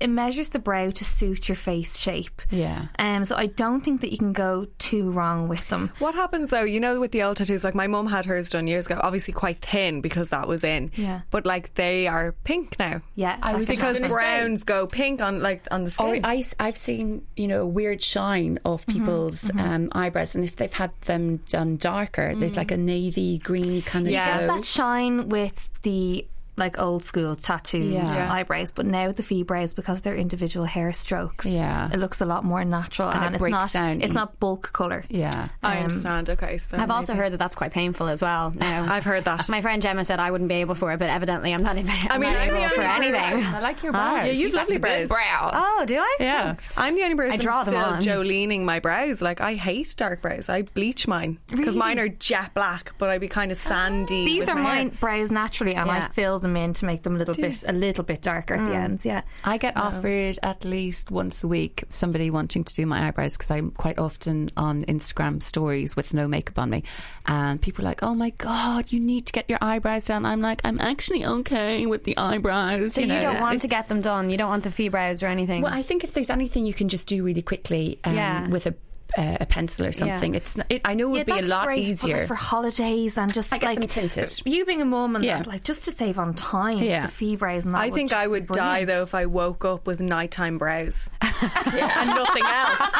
[0.00, 2.42] it measures the brow to suit your face shape.
[2.50, 2.86] Yeah.
[2.98, 5.90] Um, so I don't think that you can go too wrong with them.
[5.98, 8.66] What happens though, you know, with the old tattoos, like my mum had hers done
[8.66, 10.90] years ago, obviously quite thin because that was in.
[10.96, 11.20] Yeah.
[11.30, 13.02] But like they are pink now.
[13.14, 16.14] Yeah, I was that Because gonna say- browns go pink on like on the Or
[16.16, 16.24] skin.
[16.24, 20.72] I, have seen, you know, a weird shine of people's Um, eyebrows, and if they've
[20.72, 24.44] had them done darker, there's like a navy green kind of Yeah.
[24.46, 24.56] glow.
[24.56, 26.26] that shine with the
[26.56, 28.14] like old school tattooed Yeah.
[28.16, 28.32] Yeah.
[28.32, 31.46] eyebrows, but now the PhiBrows because they're individual hair strokes.
[31.46, 31.90] Yeah.
[31.92, 34.72] it looks a lot more natural And and, it it's not down it's not bulk
[34.72, 35.04] color.
[35.08, 35.48] yeah.
[35.62, 36.30] I um, understand.
[36.30, 38.52] Okay, so I've also heard that that's quite painful as well.
[38.54, 39.48] Now I've heard that.
[39.48, 41.90] My friend Gemma said I wouldn't be able for it, but evidently I'm not, even,
[42.10, 43.44] I'm mean, not I'm the for only anything.
[43.44, 44.26] I like your brows.
[44.26, 45.08] Yeah, you've got lovely the good brows.
[45.08, 45.52] brows.
[45.54, 46.16] Oh, do I?
[46.20, 46.44] Yeah.
[46.54, 46.78] Thanks.
[46.78, 48.02] I'm the only person draw them still on.
[48.02, 49.20] Jolening my brows.
[49.20, 50.48] Like I hate dark brows.
[50.48, 54.24] I bleach mine because mine are jet black, but I'd be kind of sandy.
[54.24, 54.84] These with are my hair.
[54.84, 56.06] my brows naturally, and Yeah.
[56.08, 58.68] I fill them in to make them a little bit a little bit darker at
[58.68, 59.04] the ends.
[59.04, 63.36] Yeah, I get offered at least once a week somebody wanting to do my eyebrows
[63.36, 66.84] because I'm quite often on Instagram stories with no makeup on me.
[67.26, 70.24] And people are like, oh my God, you need to get your eyebrows done.
[70.24, 72.94] I'm like, I'm actually okay with the eyebrows.
[72.94, 73.20] So you, know.
[73.20, 74.30] don't want to get them done.
[74.30, 75.62] You don't want the PhiBrows or anything.
[75.62, 78.48] Well, I think if there's anything you can just do really quickly um, Yeah.
[78.48, 78.74] with a,
[79.16, 81.48] uh, a pencil or something, it's not, it, I know it would yeah, be a
[81.48, 82.18] lot great, easier.
[82.18, 84.32] like, for holidays and just I get like them tinted.
[84.44, 85.38] You being a mum and Yeah.
[85.38, 87.06] that, like just to save on time, Yeah.
[87.06, 87.80] the PhiBrows and that.
[87.80, 92.44] I think I would die though if I woke up with nighttime brows and nothing
[92.44, 92.90] else.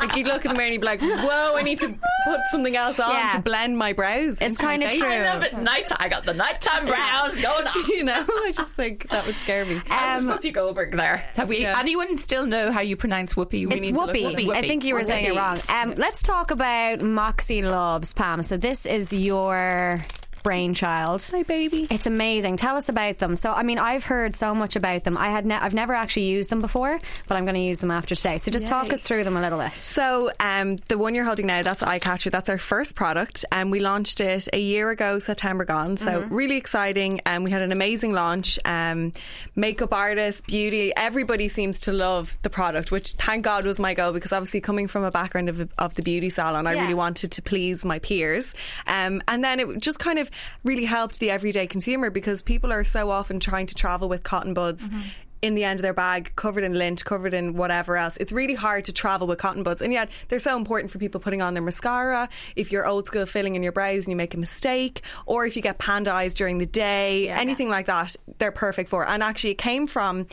[0.00, 2.40] Like you'd look in the mirror and you'd be like, "Whoa, I need to put
[2.50, 3.30] something else on Yeah.
[3.32, 5.08] to blend my brows." It's kind of face." true.
[5.10, 5.56] I love it.
[5.58, 7.74] Night, I got the nighttime brows going on.
[7.88, 9.76] You know, I just think that would scare me.
[9.76, 11.16] Um, Whoopi Goldberg there.
[11.34, 11.62] Have we?
[11.62, 11.76] Yeah.
[11.78, 13.66] Anyone still know how you pronounce Whoopi?
[13.66, 14.50] We It's need to look Whoopi.
[14.54, 15.47] I think you were saying it wrong.
[15.48, 18.42] Um, let's talk about Moxie Loves, Pam.
[18.42, 20.04] So this is your
[20.52, 21.22] brainchild.
[21.30, 21.86] Hi, baby.
[21.90, 22.56] It's amazing.
[22.56, 23.36] Tell us about them.
[23.36, 25.18] So, I mean, I've heard so much about them.
[25.18, 27.90] I had, ne- I've never actually used them before, but I'm going to use them
[27.90, 28.38] after today.
[28.38, 29.74] So, just talk us through them a little bit.
[29.74, 32.30] So, um, the one you're holding now, that's Eyecatcher.
[32.30, 35.98] That's our first product, and we launched it a year ago, September gone.
[35.98, 37.20] So, really exciting.
[37.26, 38.58] And we had an amazing launch.
[38.64, 39.12] Um,
[39.54, 44.12] makeup artists, beauty, everybody seems to love the product, which thank God was my goal
[44.12, 46.82] because obviously coming from a background of, of the beauty salon, I Yeah.
[46.82, 48.54] really wanted to please my peers.
[48.86, 50.30] Um, and then it just kind of
[50.64, 54.54] really helped the everyday consumer because people are so often trying to travel with cotton
[54.54, 54.88] buds.
[54.88, 55.08] Mm-hmm.
[55.40, 58.16] In the end of their bag, covered in lint, covered in whatever else.
[58.16, 61.20] It's really hard to travel with cotton buds, and yet they're so important for people
[61.20, 62.28] putting on their mascara.
[62.56, 65.54] If you're old school filling in your brows and you make a mistake, or if
[65.54, 69.06] you get panda eyes during the day, anything like that, they're perfect for.
[69.06, 70.26] And actually, it came from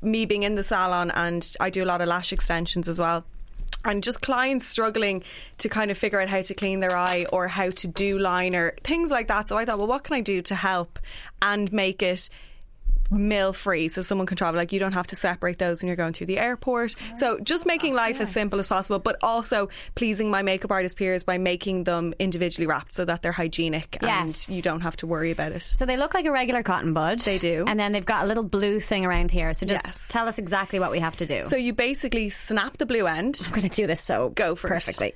[0.00, 3.24] me being in the salon, and I do a lot of lash extensions as well
[3.84, 5.22] and just clients struggling
[5.58, 8.74] to kind of figure out how to clean their eye or how to do liner,
[8.84, 9.48] things like that.
[9.48, 10.98] So I thought, well, what can I do to help
[11.40, 12.28] and make it
[13.10, 15.96] mill free so someone can travel like you don't have to separate those when you're
[15.96, 20.30] going through the airport so just making life as simple as possible but also pleasing
[20.30, 24.48] my makeup artist peers by making them individually wrapped so that they're hygienic Yes.
[24.48, 26.92] and you don't have to worry about it So they look like a regular cotton
[26.94, 27.20] bud.
[27.20, 27.64] They do.
[27.66, 29.52] And then they've got a little blue thing around here.
[29.52, 30.08] So just Yes.
[30.08, 31.42] tell us exactly what we have to do.
[31.42, 34.68] so you basically snap the blue end I'm going to do this so Go for
[34.74, 35.14] it.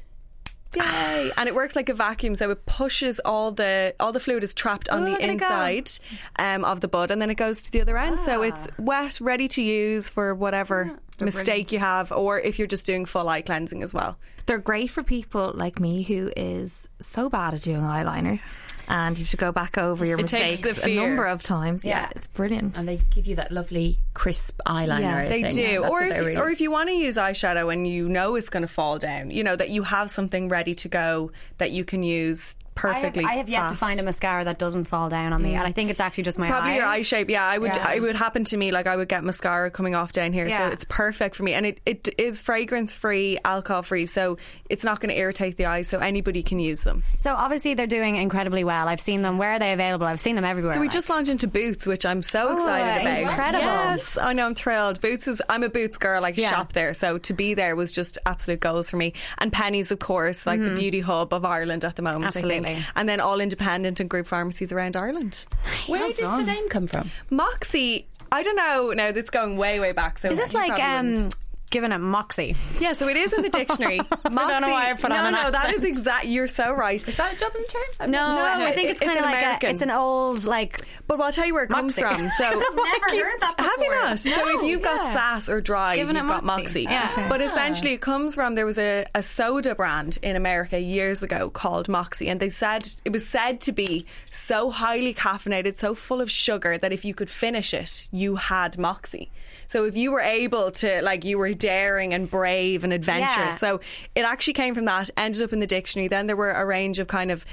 [0.75, 1.33] Yay!
[1.37, 4.55] And it works like a vacuum, so it pushes all the all the fluid is
[4.55, 5.47] trapped on Ooh, the look at it go.
[5.47, 5.91] inside
[6.39, 8.21] um, of the bud, and then it goes to the other end.
[8.21, 12.87] So it's wet, ready to use for whatever mistake you have, or if you're just
[12.87, 14.17] doing full eye cleansing as well.
[14.47, 18.41] They're great for people like me who is so bad at doing eyeliner.
[18.89, 21.84] And you have to go back over your It mistakes a number of times.
[21.84, 22.09] Yeah, Yeah.
[22.14, 22.78] it's brilliant.
[22.78, 25.01] And they give you that lovely crisp eyeliner.
[25.01, 25.24] Yeah.
[25.26, 25.55] They thing.
[25.55, 28.37] do, That's or if really- or if you want to use eyeshadow and you know
[28.37, 31.70] it's going to fall down, you know that you have something ready to go that
[31.72, 33.24] you can use I have, perfectly.
[33.24, 35.59] I have yet to find a mascara that doesn't fall down on me, mm.
[35.59, 36.77] and I think it's actually just my Probably eyes.
[36.77, 37.45] your eye shape, yeah.
[37.45, 37.93] I would, Yeah.
[37.93, 38.72] it would happen to me.
[38.72, 41.53] Like I would get mascara coming off down here, so it's perfect for me.
[41.55, 44.37] And it, it is fragrance free, alcohol free, so
[44.68, 45.89] it's not going to irritate the eyes.
[45.89, 47.03] So anybody can use them.
[47.18, 48.89] So obviously they're doing incredibly well.
[48.89, 49.39] I've seen them.
[49.39, 50.07] Where are they available?
[50.07, 50.74] I've seen them everywhere.
[50.74, 50.93] So we like.
[50.93, 53.20] just launched into Boots, which I'm so excited about.
[53.20, 53.64] incredible.
[53.64, 54.47] Yes, I know.
[54.47, 55.01] I'm thrilled.
[55.01, 55.43] Boots is.
[55.49, 56.24] I'm a Boots girl.
[56.24, 56.51] I Yeah.
[56.51, 59.12] shop there, so to be there was just absolute goals for me.
[59.39, 60.79] And Penneys, of course, like the mm-hmm.
[60.79, 62.24] beauty hub of Ireland at the moment.
[62.24, 62.66] I Absolutely.
[62.95, 65.47] And then all independent and group pharmacies around Ireland.
[65.87, 67.11] Where does the name come from?
[67.31, 68.07] Moxie.
[68.33, 68.93] I don't know.
[68.95, 70.19] Now this is going way, way back.
[70.19, 71.29] So Is this like um,
[71.67, 71.71] wouldn't.
[71.71, 72.57] giving it moxie?
[72.81, 73.99] Yeah, so it is in the dictionary.
[74.31, 75.79] Moxie, don't know why I put no, on an no, that accent.
[75.79, 76.27] is exact.
[76.27, 77.07] You're so right.
[77.07, 77.83] Is that a Dublin term?
[78.01, 80.81] Uh, no, I think it's it's kind of an like a, it's an old like.
[81.07, 82.31] But I'll tell you where it comes from.
[82.37, 84.05] So Never heard that Have you before.
[84.05, 84.19] not?
[84.19, 85.14] so if you've got yeah.
[85.14, 86.62] sass or dry, Giving you've got Moxie.
[86.62, 86.83] Moxie.
[86.83, 87.09] Yeah.
[87.12, 87.29] Okay.
[87.29, 91.49] But essentially, it comes from there was a, a soda brand in America years ago
[91.49, 96.21] called Moxie, and they said it was said to be so highly caffeinated, so full
[96.21, 99.31] of sugar that if you could finish it, you had Moxie.
[99.69, 103.31] So if you were able to, like, you were daring and brave and adventurous.
[103.37, 103.57] Yeah.
[103.57, 103.81] So
[104.14, 105.11] it actually came from that.
[105.17, 106.09] Ended up in the dictionary.
[106.09, 107.45] Then there were a range of kind of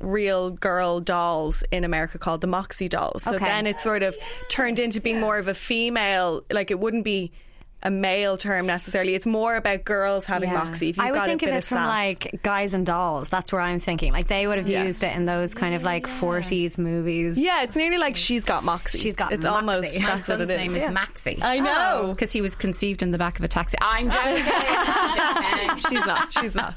[0.00, 3.22] real girl dolls in America called the Moxie dolls.
[3.22, 3.44] So Okay.
[3.44, 4.16] then it sort of
[4.48, 7.32] turned into being more of a female, like it wouldn't be
[7.82, 9.14] a male term necessarily.
[9.14, 10.64] It's more about girls having Yeah.
[10.64, 10.90] Moxie.
[10.90, 11.88] If you've I would got think a of bit it from sass.
[11.88, 13.30] like guys and dolls.
[13.30, 14.12] That's where I'm thinking.
[14.12, 14.84] Like they would have Yeah.
[14.84, 17.38] used it in those kind of like 40s movies.
[17.38, 18.98] Yeah, it's nearly like she's got Moxie.
[18.98, 19.56] She's got It's Moxie.
[19.56, 20.74] almost My My that's what son's it is.
[20.74, 21.38] name is Maxie.
[21.42, 22.00] I know.
[22.02, 22.08] Oh.
[22.12, 23.78] Because he was conceived in the back of a taxi.
[23.80, 25.76] I'm joking.
[25.76, 26.32] she's not.
[26.32, 26.76] She's not.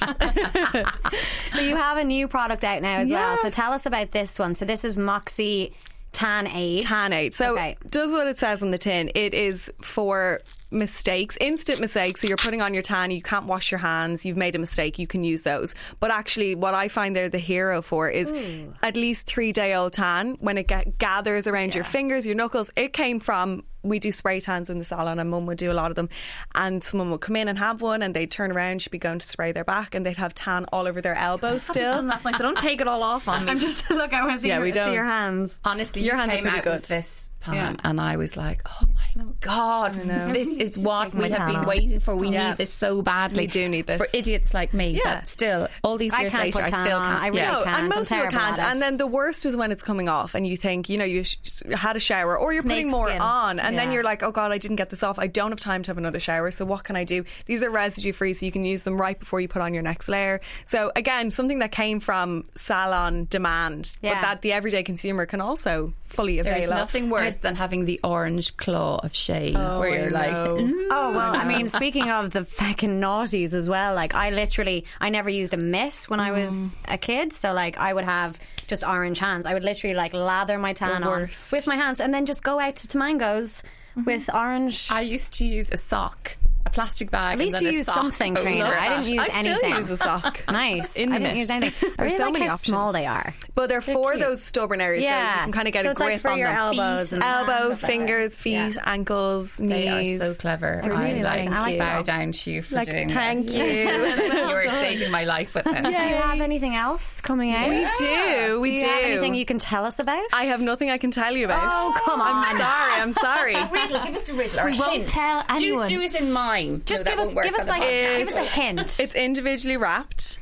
[1.51, 3.37] So you have a new product out now as well.
[3.41, 4.55] So tell us about this one.
[4.55, 5.73] So this is Moxie
[6.13, 6.83] Tan 8.
[6.83, 7.33] Tanate.
[7.33, 7.75] So Okay.
[7.89, 9.11] does what it says on the tin.
[9.15, 10.41] It is for
[10.73, 12.21] mistakes, instant mistakes.
[12.21, 14.99] So you're putting on your tan, you can't wash your hands, you've made a mistake,
[14.99, 15.75] you can use those.
[15.99, 18.71] But actually, what I find they're the hero for is hmm.
[18.81, 22.71] at least three day old tan when it ga- gathers around your fingers, your knuckles.
[22.75, 23.63] It came from.
[23.85, 26.07] We do spray tans in the salon, and mum would do a lot of them.
[26.55, 29.19] And someone would come in and have one, and they'd turn around, she'd be going
[29.19, 31.99] to spray their back, and they'd have tan all over their elbows still.
[31.99, 33.51] I'm like, don't take it all off on me.
[33.51, 34.13] I'm just look.
[34.13, 34.87] I want to see, Yeah, your, we don't.
[34.87, 35.53] see your hands.
[35.65, 36.75] Honestly, Your you hands are came pretty out good.
[36.75, 37.75] with this palm, Yeah.
[37.83, 39.93] and I was like, "Oh my god,
[40.33, 42.15] this is what we have been waiting for.
[42.15, 42.49] We Yeah.
[42.49, 43.43] need this so badly.
[43.43, 43.97] We do need this.
[43.97, 44.91] for idiots like me.
[44.91, 45.01] Yeah.
[45.15, 47.21] That still, all these I years can't later, put I still can't.
[47.21, 47.51] I really yeah.
[47.51, 47.77] No, can't.
[47.79, 48.59] and most people can't.
[48.59, 51.23] And then the worst is when it's coming off, and you think, you know, you
[51.23, 51.37] sh-
[51.73, 53.21] had a shower, or you're putting more skin.
[53.21, 55.19] on, and then you're like, oh god, I didn't get this off.
[55.19, 56.49] I don't have time to have another shower.
[56.51, 57.25] So what can I do?
[57.45, 59.83] These are residue free, so you can use them right before you put on your
[59.83, 60.41] next layer.
[60.65, 64.15] So again, something that came from salon demand, Yeah.
[64.15, 67.99] but that the everyday consumer can also fully avail There's nothing worse than having the
[68.03, 70.57] orange claw of shade, oh, where you're like, know.
[70.91, 75.09] Oh well, I mean, speaking of the fucking naughties as well, like I literally, I
[75.09, 76.93] never used a mitt when I was mm.
[76.93, 79.45] a kid, so like I would have just orange hands.
[79.45, 81.21] I would literally like lather my tan on
[81.51, 83.63] with my hands, and then just go out to Mango's
[83.95, 84.03] mm-hmm.
[84.05, 84.89] with orange.
[84.91, 87.33] I used to use a sock a plastic bag.
[87.33, 88.65] At least and you then a used sock something, oh, over Trina.
[88.65, 89.73] I didn't use anything.
[89.73, 90.39] I still use a sock.
[90.53, 90.95] Nice.
[90.95, 91.37] In I the didn't knit.
[91.37, 91.89] use anything.
[91.93, 92.67] I There's really so like many how options.
[92.67, 93.33] small they are.
[93.55, 94.23] But they're for cute.
[94.23, 95.35] those stubborn areas, so Yeah.
[95.39, 96.57] you can kind of get So a it's like grip for on your them.
[96.79, 100.19] elbows and Elbow, fingers, feet, ankles, They are knees.
[100.19, 100.81] so clever.
[100.83, 103.55] I, really like, like- I like bow down to you for Like, doing thank this.
[104.31, 104.35] you.
[104.37, 105.81] you are saving my life with this.
[105.81, 107.69] Do you have anything else coming out?
[107.69, 108.85] We do, we do.
[108.85, 110.23] Have anything you can tell us about?
[110.33, 111.71] I have nothing I can tell you about.
[111.73, 112.33] Oh, come on.
[112.35, 113.01] I'm sorry.
[113.01, 113.81] I'm sorry.
[113.81, 114.65] Riddle, give us a riddle.
[114.65, 115.87] We won't tell anyone.
[115.89, 116.81] Do, do it in mine.
[116.85, 118.99] Just No, give us, give us like, give us a hint.
[118.99, 120.39] It's individually wrapped,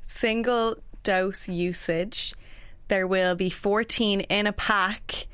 [0.00, 2.34] single dose usage.
[2.88, 5.26] There will be 14 in a pack,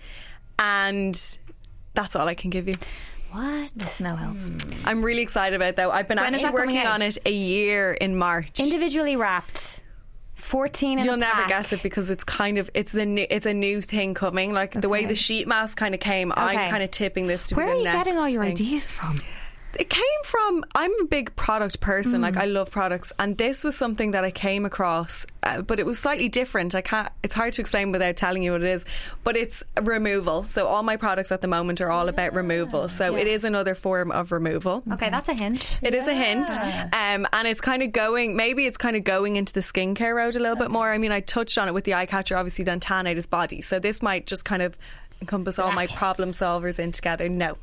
[0.59, 1.39] and
[1.95, 2.74] that's all I can give you.
[3.33, 4.01] what?
[4.01, 4.37] No help.
[4.37, 4.59] Hmm.
[4.85, 5.91] I'm really excited about that.
[5.91, 8.61] I've been When is actually working on it a year in March.
[8.61, 9.83] Individually wrapped.
[10.37, 11.49] 14 in You'll a never pack.
[11.49, 14.53] guess it because it's kind of it's the new, it's a new thing coming.
[14.53, 16.41] Like the way the sheet mask kind of came, Okay.
[16.41, 18.53] I'm kind of tipping this to Where be are you next getting all your thing.
[18.53, 19.18] ideas from?
[19.75, 22.21] It came from I'm a big product person.
[22.21, 25.87] Like I love products, and this was something that I came across, uh, but it
[25.87, 26.75] was slightly different.
[26.75, 27.09] I can't.
[27.23, 28.85] It's hard to explain without telling you what it is.
[29.25, 30.43] But it's removal.
[30.43, 32.89] So all my products at the moment are all about removal.
[32.89, 34.83] So it is another form of removal.
[34.93, 35.79] Okay, that's a hint.
[35.83, 38.37] It is a hint, um, and it's kind of going.
[38.37, 40.91] Maybe it's kind of going into the skincare road a little bit more.
[40.91, 42.37] I mean, I touched on it with the eye catcher.
[42.37, 43.61] Obviously, then tan out his body.
[43.61, 44.77] So this might just kind of
[45.21, 47.29] encompass all my problem solvers in together.
[47.29, 47.59] No,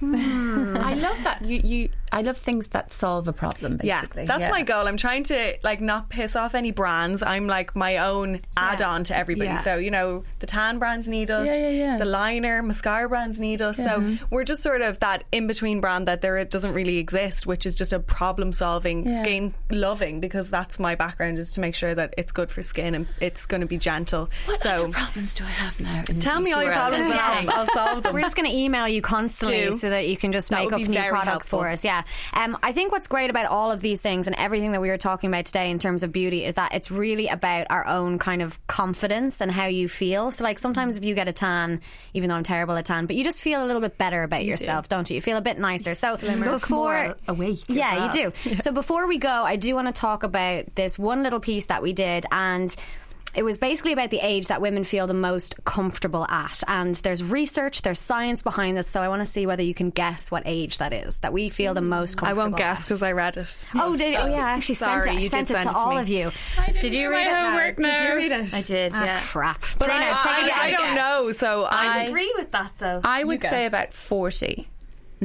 [0.00, 0.76] Hmm.
[0.80, 1.44] I love that.
[1.44, 3.76] You, you, I love things that solve a problem.
[3.76, 4.86] Basically, yeah, that's my goal.
[4.86, 7.22] I'm trying to like not piss off any brands.
[7.22, 9.48] I'm like my own add-on to everybody.
[9.48, 9.62] Yeah.
[9.62, 11.46] So you know, the tan brands need us.
[11.46, 11.98] Yeah, yeah, yeah.
[11.98, 13.76] The liner, mascara brands need us.
[13.76, 17.74] So we're just sort of that in-between brand that there doesn't really exist, which is
[17.74, 19.22] just a problem-solving, Yeah.
[19.22, 20.20] skin loving.
[20.20, 23.46] Because that's my background is to make sure that it's good for skin and it's
[23.46, 24.30] going to be gentle.
[24.46, 26.02] What so problems do I have now?
[26.20, 28.14] tell me all your problems and I'll, I'll solve them.
[28.14, 29.64] We're just going to email you constantly.
[29.84, 31.58] So that you can just That make up new products helpful.
[31.58, 31.84] for us.
[31.84, 32.04] Yeah.
[32.32, 34.96] Um, I think what's great about all of these things and everything that we were
[34.96, 38.40] talking about today in terms of beauty is that it's really about our own kind
[38.40, 40.30] of confidence and how you feel.
[40.30, 41.82] So, like, sometimes if you get a tan,
[42.14, 44.44] even though I'm terrible at tan, but you just feel a little bit better about
[44.46, 44.96] yourself, do.
[44.96, 45.16] not you?
[45.16, 45.94] You feel a bit nicer.
[45.94, 46.68] So, before.
[46.70, 48.06] more awake Yeah, well.
[48.16, 48.56] you do.
[48.62, 51.82] So, before we go, I do want to talk about this one little piece that
[51.82, 52.74] we did and
[53.34, 56.62] it was basically about the age that women feel the most comfortable at.
[56.68, 58.86] And there's research, there's science behind this.
[58.88, 61.48] So I want to see whether you can guess what age that is that we
[61.48, 62.40] feel the most comfortable.
[62.40, 63.66] I won't guess because I read it.
[63.74, 65.76] Oh, did, oh yeah, I actually Sorry, sent it, you sent it send to it
[65.76, 66.00] all me.
[66.00, 66.32] of you.
[66.66, 67.44] didn't Did you do read my it?
[67.44, 68.54] homework Did you read it?
[68.54, 69.20] I did, Ah, yeah.
[69.22, 69.60] crap.
[69.78, 70.64] But Trina, I, take a I.
[70.64, 71.32] I don't know.
[71.32, 73.00] So I I agree with that though.
[73.04, 74.68] I would say about forty,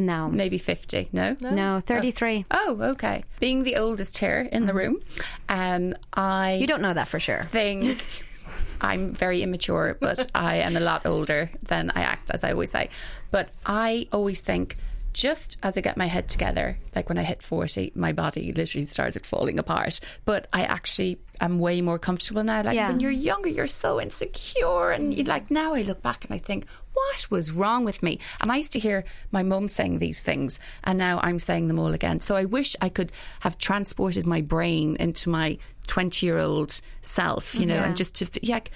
[0.05, 0.29] No.
[0.29, 1.09] maybe fifty.
[1.11, 2.45] No, No, 33.
[2.51, 3.23] Oh, okay.
[3.39, 5.01] Being the oldest here in the room,
[5.47, 7.43] um, I You don't know that for sure.
[7.43, 8.01] think
[8.81, 12.71] I'm very immature, but I am a lot older than I act, as I always
[12.71, 12.89] say.
[13.31, 14.77] But I always think,
[15.13, 18.85] just as I get my head together, like when I hit 40, my body literally
[18.85, 19.99] started falling apart.
[20.25, 22.61] But I actually am way more comfortable now.
[22.63, 22.89] Like Yeah.
[22.89, 24.91] when you're younger, you're so insecure.
[24.91, 28.19] And you, like now I look back and I think, what was wrong with me?
[28.41, 31.79] And I used to hear my mum saying these things, and now I'm saying them
[31.79, 32.19] all again.
[32.19, 35.57] So I wish I could have transported my brain into my
[35.87, 37.85] 20 year old self, you know, Yeah.
[37.85, 38.71] and just to, like,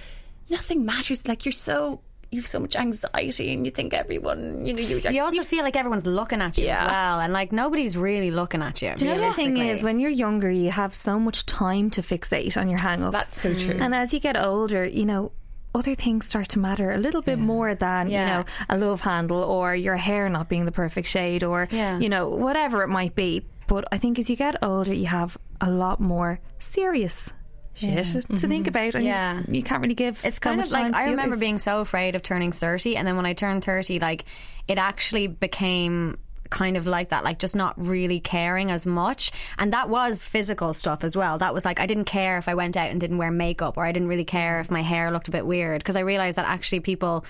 [0.49, 1.27] nothing matters.
[1.27, 2.01] Like, you're so.
[2.33, 4.99] You have so much anxiety, and you think everyone, you know, you.
[5.09, 6.87] You also feel like everyone's looking at you as Yeah.
[6.91, 8.93] well, and like nobody's really looking at you.
[8.95, 12.01] Do you know the thing is, when you're younger, you have so much time to
[12.01, 13.13] fixate on your hang ups.
[13.13, 13.77] That's so true.
[13.79, 15.31] And as you get older, you know,
[15.75, 18.21] other things start to matter a little bit more than, Yeah.
[18.21, 21.99] you know, a love handle or your hair not being the perfect shade or, Yeah.
[21.99, 23.43] you know, whatever it might be.
[23.67, 27.31] But I think as you get older, you have a lot more serious
[27.75, 28.67] shit to think mm-hmm.
[28.69, 28.95] about.
[28.95, 29.33] And Yeah.
[29.33, 31.39] you, just- you can't really give It's so kind of like I remember others.
[31.39, 34.25] being so afraid of turning 30 and then when I turned 30 like
[34.67, 36.17] it actually became
[36.49, 40.71] kind of like that like just not really caring as much and that was physical
[40.73, 43.17] stuff as well that was like I didn't care if I went out and didn't
[43.17, 45.95] wear makeup or I didn't really care if my hair looked a bit weird because
[45.95, 47.25] I realized that actually people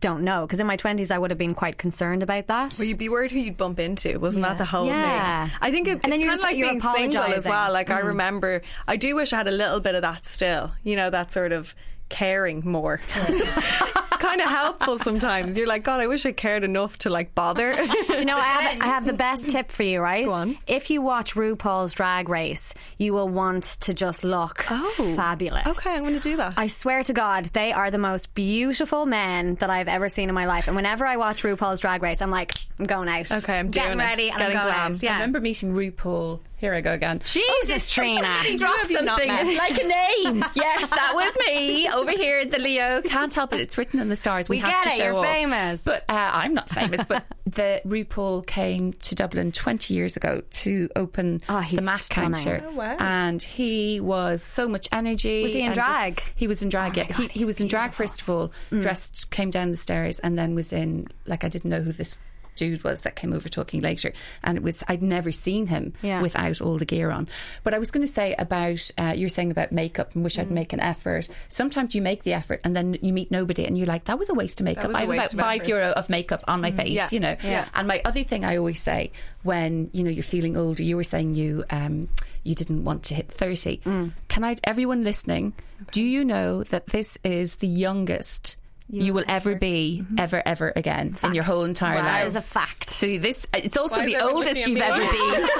[0.00, 2.88] don't know because in my 20s I would have been quite concerned about that Well,
[2.88, 4.18] you'd be worried who you'd bump into.
[4.18, 5.48] Wasn't that the whole Yeah.
[5.48, 5.56] thing?
[5.60, 7.72] I think it, And then it's you're kind of like being single as well.
[7.72, 8.06] Like I mm.
[8.06, 10.72] remember, I do wish I had a little bit of that still.
[10.82, 11.74] You know, that sort of
[12.08, 13.00] caring more.
[14.20, 15.56] kind of helpful sometimes.
[15.58, 17.74] You're like, God, I wish I cared enough to like bother.
[18.06, 20.26] Do you know, I have, I have the best tip for you, right?
[20.26, 20.58] Go on.
[20.68, 25.62] If you watch RuPaul's Drag Race, you will want to just look fabulous.
[25.66, 25.70] Oh.
[25.72, 26.54] okay, I'm going to do that.
[26.56, 30.34] I swear to God, they are the most beautiful men that I've ever seen in
[30.34, 30.66] my life.
[30.66, 33.30] And whenever I watch RuPaul's Drag Race, I'm like, I'm going out.
[33.32, 34.10] Okay, I'm Getting doing it.
[34.10, 34.92] ready and Getting I'm going glam.
[34.92, 34.96] out.
[34.96, 35.12] I Yeah.
[35.14, 36.40] remember meeting RuPaul.
[36.60, 37.22] Here I go again.
[37.24, 38.20] Jesus, Trina.
[38.22, 39.30] Somebody Who dropped have you not something?
[39.48, 40.44] It's like a name.
[40.54, 42.40] yes, that was me over here.
[42.40, 43.60] At the Leo can't help it.
[43.60, 44.48] It's written in the stars.
[44.48, 45.24] We, We have get to it, show you're off.
[45.26, 45.80] famous.
[45.80, 47.04] But uh, I'm not famous.
[47.06, 51.98] but the RuPaul came to Dublin 20 years ago to open Oh, he's the Mac
[52.00, 52.32] stunning.
[52.34, 52.96] counter, Oh, wow.
[52.98, 55.42] and he was so much energy.
[55.44, 56.22] Was he in and just- drag?
[56.36, 56.92] he was in drag.
[56.92, 58.52] Oh yeah, my he, he he's was in drag first of all.
[58.70, 62.18] Dressed, came down the stairs, and then was in like I didn't know who this
[62.60, 64.12] dude was that came over talking later,
[64.44, 66.20] and it was I'd never seen him Yeah.
[66.22, 67.26] without all the gear on.
[67.64, 70.42] But I was going to say about uh, you're saying about makeup and wish Mm.
[70.42, 71.28] I'd make an effort.
[71.48, 74.28] Sometimes you make the effort and then you meet nobody, and you're like, that was
[74.28, 74.94] a waste of makeup.
[74.94, 77.08] I have about five euro of makeup on my face, yeah.
[77.10, 77.36] you know.
[77.42, 77.64] Yeah.
[77.74, 79.10] And my other thing I always say
[79.42, 82.08] when you know you're feeling older, you were saying you um,
[82.44, 83.78] you didn't want to hit thirty.
[83.86, 84.12] Mm.
[84.28, 84.56] Can I?
[84.64, 85.52] Everyone listening,
[85.92, 88.56] do you know that this is the youngest?
[88.92, 90.18] You, will ever be mm-hmm.
[90.18, 92.22] ever ever again in your whole entire That life.
[92.22, 92.90] That is a fact.
[92.90, 95.48] so this it's also Why the oldest you've ever been.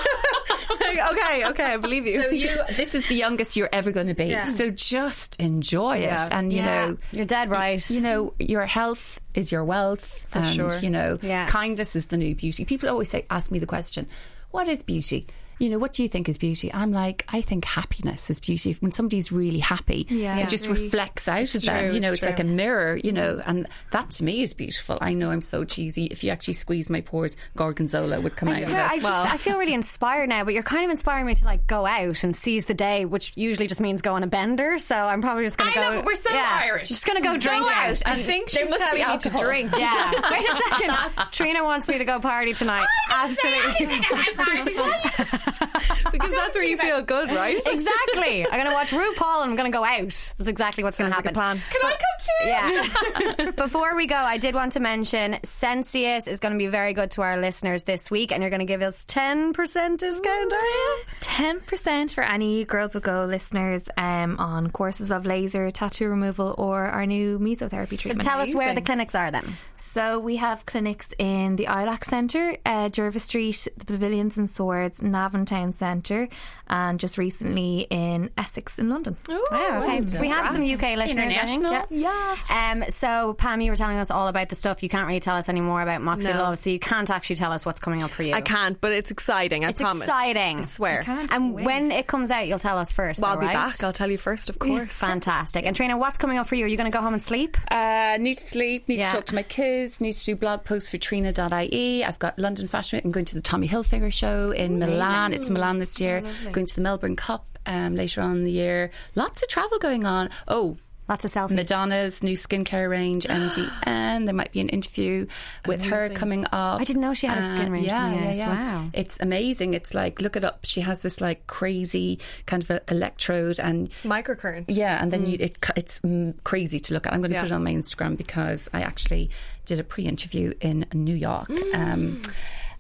[1.13, 2.23] okay, okay, I believe you.
[2.23, 4.35] So you, this is the youngest you're ever going to be.
[4.47, 6.29] So just enjoy it, Yeah.
[6.33, 6.87] and you Yeah.
[6.87, 7.91] know, You're dead right.
[7.91, 10.75] You know, your health is your wealth, and sure.
[10.81, 11.47] you know, Yeah.
[11.47, 12.65] kindness is the new beauty.
[12.65, 14.07] People always say, ask me the question,
[14.51, 15.27] what is beauty?
[15.61, 16.73] You know, what do you think is beauty?
[16.75, 18.77] I'm like, I think happiness is beauty.
[18.81, 20.39] When somebody's really happy, Yeah.
[20.39, 21.79] it just Really- reflects out of them.
[21.85, 22.97] true, You know, it's it's like a mirror.
[22.97, 24.99] You know, and that to me is beautiful.
[25.01, 26.07] I know I'm so cheesy.
[26.07, 28.69] If you actually squeeze my pores, gorgonzola would come I out.
[28.69, 29.03] swear, of I it.
[29.03, 31.85] just I feel really inspired now, but you're kind of inspiring me to like go
[31.87, 34.79] out and seize the day, which usually just means go on a bender.
[34.79, 35.91] So I'm probably just going to go.
[35.91, 36.89] know, but we're so yeah, Irish.
[36.89, 38.03] Just going to go Go drink out.
[38.07, 39.71] I think she's must telling me to drink.
[39.77, 40.11] Yeah.
[40.31, 41.27] Wait a second.
[41.33, 42.87] Trina wants me to go party tonight.
[43.11, 44.01] Absolutely.
[46.13, 47.57] because that's where you feel good, right?
[47.67, 48.45] exactly.
[48.45, 50.35] I'm going to watch RuPaul and I'm going to go out.
[50.39, 51.35] That's exactly what's going to happen.
[51.35, 51.61] plan.
[51.71, 53.45] Can I come too?
[53.45, 53.51] Yeah.
[53.57, 57.11] Before we go, I did want to mention Sensius is going to be very good
[57.13, 59.55] to our listeners this week, and you're going to give us 10%
[59.99, 61.03] discount, are you?
[61.21, 66.87] 10% for any Girls Will Go listeners um, on courses of laser, tattoo removal, or
[66.87, 68.23] our new mesotherapy treatment.
[68.23, 69.45] So tell us where the clinics are then.
[69.77, 75.03] So we have clinics in the ILAC Centre, uh, Jervis Street, the Pavilions and Swords,
[75.03, 76.29] Navan Town Centre,
[76.71, 79.17] and just recently in Essex in London.
[79.29, 80.19] Wow, okay.
[80.19, 81.43] We have some UK listeners, I.
[81.43, 81.85] International.
[81.91, 82.37] Yeah.
[82.49, 84.83] Um, so, Pam, you were telling us all about the stuff.
[84.83, 86.39] You can't really tell us any more about Moxie No.
[86.39, 88.33] Love, so you can't actually tell us what's coming up for you.
[88.35, 89.65] I can't, but it's exciting.
[89.65, 90.05] I It's promise.
[90.05, 90.61] exciting.
[90.61, 91.03] I swear.
[91.03, 91.67] can't And wait.
[91.67, 93.21] when it comes out, you'll tell us first.
[93.21, 93.55] Well, I'll though, be right?
[93.55, 93.83] back.
[93.83, 94.97] I'll tell you first, of course.
[94.97, 95.67] Fantastic.
[95.67, 96.65] And Trina, what's coming up for you?
[96.65, 97.57] Are you going to go home and sleep?
[97.71, 99.11] Uh, need to sleep, need Yeah.
[99.11, 102.05] to talk to my kids, need to do blog posts for Trina.ie.
[102.05, 103.05] I've got London Fashion Week.
[103.05, 105.33] I'm going to the Tommy Hilfiger show in Milan.
[105.33, 106.23] It's Milan this year.
[106.61, 108.91] Going to the Melbourne Cup um, later on in the year.
[109.15, 110.29] Lots of travel going on.
[110.47, 110.77] Oh,
[111.09, 111.53] Lots of selfies.
[111.57, 114.27] Madonna's new skincare range, MDN.
[114.27, 115.27] There might be an interview
[115.67, 116.81] with her coming up.
[116.81, 118.49] I didn't know she had a skin Uh, range Yeah, coming yeah, yeah.
[118.75, 118.91] Wow.
[118.93, 119.73] It's amazing.
[119.75, 120.61] It's like look it up.
[120.65, 124.67] She has this like crazy kind of a electrode and Microcurrent.
[124.69, 127.13] yeah, and then you, it, it's mm, crazy to look at.
[127.15, 127.41] I'm going to Yeah.
[127.41, 129.31] put it on my Instagram because I actually
[129.65, 131.51] did a pre-interview in New York.
[131.75, 132.21] Um,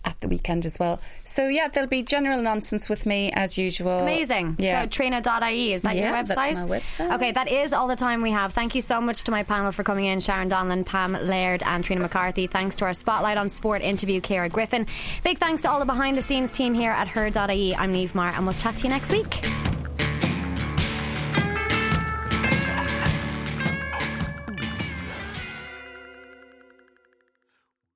[0.05, 1.01] at the weekend as well.
[1.25, 4.01] So yeah, there'll be general nonsense with me as usual.
[4.01, 4.57] Amazing.
[4.59, 4.83] Yeah.
[4.83, 6.55] So Trina.ie, is that Yeah, your website?
[6.55, 7.15] that's my website.
[7.17, 8.53] Okay, that is all the time we have.
[8.55, 11.85] Thank you so much to my panel for coming in Sharon Donlan, Pam Laird, and
[11.85, 12.47] Trina McCarthy.
[12.47, 14.87] Thanks to our Spotlight on Sport interview, Ciara Griffin.
[15.23, 17.75] Big thanks to all the behind the scenes team here at her.ie.
[17.77, 19.45] I'm Niamh Mar, and we'll chat to you next week.